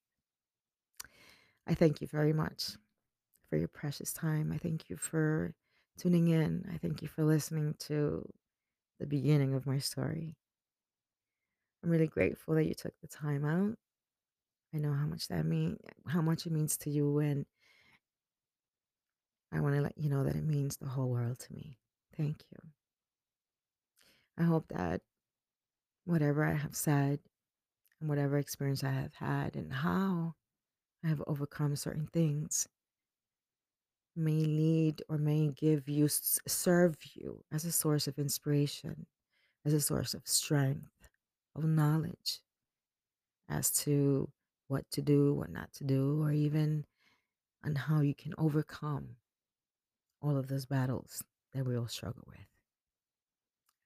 I 1.66 1.74
thank 1.74 2.00
you 2.00 2.06
very 2.06 2.32
much 2.32 2.76
for 3.48 3.56
your 3.56 3.68
precious 3.68 4.12
time. 4.12 4.52
I 4.52 4.58
thank 4.58 4.88
you 4.88 4.96
for 4.96 5.54
tuning 5.98 6.28
in. 6.28 6.68
I 6.72 6.78
thank 6.78 7.02
you 7.02 7.08
for 7.08 7.24
listening 7.24 7.74
to 7.80 8.28
the 9.00 9.06
beginning 9.06 9.54
of 9.54 9.66
my 9.66 9.78
story. 9.78 10.36
I'm 11.82 11.90
really 11.90 12.06
grateful 12.06 12.54
that 12.54 12.66
you 12.66 12.74
took 12.74 12.94
the 13.00 13.08
time 13.08 13.44
out. 13.44 13.76
I 14.74 14.78
know 14.78 14.92
how 14.92 15.06
much 15.06 15.28
that 15.28 15.44
mean 15.44 15.78
how 16.08 16.20
much 16.20 16.46
it 16.46 16.52
means 16.52 16.76
to 16.78 16.90
you 16.90 17.18
and 17.18 17.46
I 19.52 19.60
want 19.60 19.74
to 19.76 19.80
let 19.80 19.96
you 19.96 20.10
know 20.10 20.24
that 20.24 20.34
it 20.36 20.44
means 20.44 20.76
the 20.76 20.88
whole 20.88 21.08
world 21.08 21.38
to 21.38 21.52
me. 21.54 21.78
Thank 22.16 22.42
you. 22.50 22.58
I 24.38 24.42
hope 24.42 24.68
that 24.68 25.00
whatever 26.04 26.44
I 26.44 26.54
have 26.54 26.74
said 26.76 27.20
and 28.00 28.08
whatever 28.08 28.38
experience 28.38 28.84
I 28.84 28.90
have 28.90 29.14
had 29.14 29.56
and 29.56 29.72
how 29.72 30.34
I 31.04 31.08
have 31.08 31.22
overcome 31.26 31.76
certain 31.76 32.08
things 32.12 32.66
may 34.14 34.30
lead 34.30 35.02
or 35.08 35.18
may 35.18 35.48
give 35.48 35.88
you, 35.88 36.08
serve 36.08 36.96
you 37.14 37.44
as 37.52 37.64
a 37.64 37.72
source 37.72 38.06
of 38.06 38.18
inspiration, 38.18 39.06
as 39.64 39.72
a 39.72 39.80
source 39.80 40.14
of 40.14 40.26
strength, 40.26 40.90
of 41.54 41.64
knowledge 41.64 42.40
as 43.48 43.70
to 43.70 44.28
what 44.68 44.84
to 44.90 45.02
do, 45.02 45.34
what 45.34 45.50
not 45.50 45.72
to 45.74 45.84
do, 45.84 46.22
or 46.22 46.32
even 46.32 46.84
on 47.64 47.74
how 47.74 48.00
you 48.00 48.14
can 48.14 48.34
overcome 48.38 49.08
all 50.22 50.36
of 50.36 50.48
those 50.48 50.66
battles 50.66 51.22
that 51.52 51.64
we 51.64 51.76
all 51.76 51.88
struggle 51.88 52.24
with. 52.26 52.38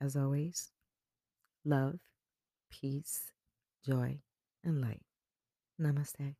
As 0.00 0.16
always, 0.16 0.70
love, 1.64 1.98
peace, 2.70 3.32
joy, 3.84 4.20
and 4.64 4.80
light. 4.80 5.02
Namaste. 5.80 6.36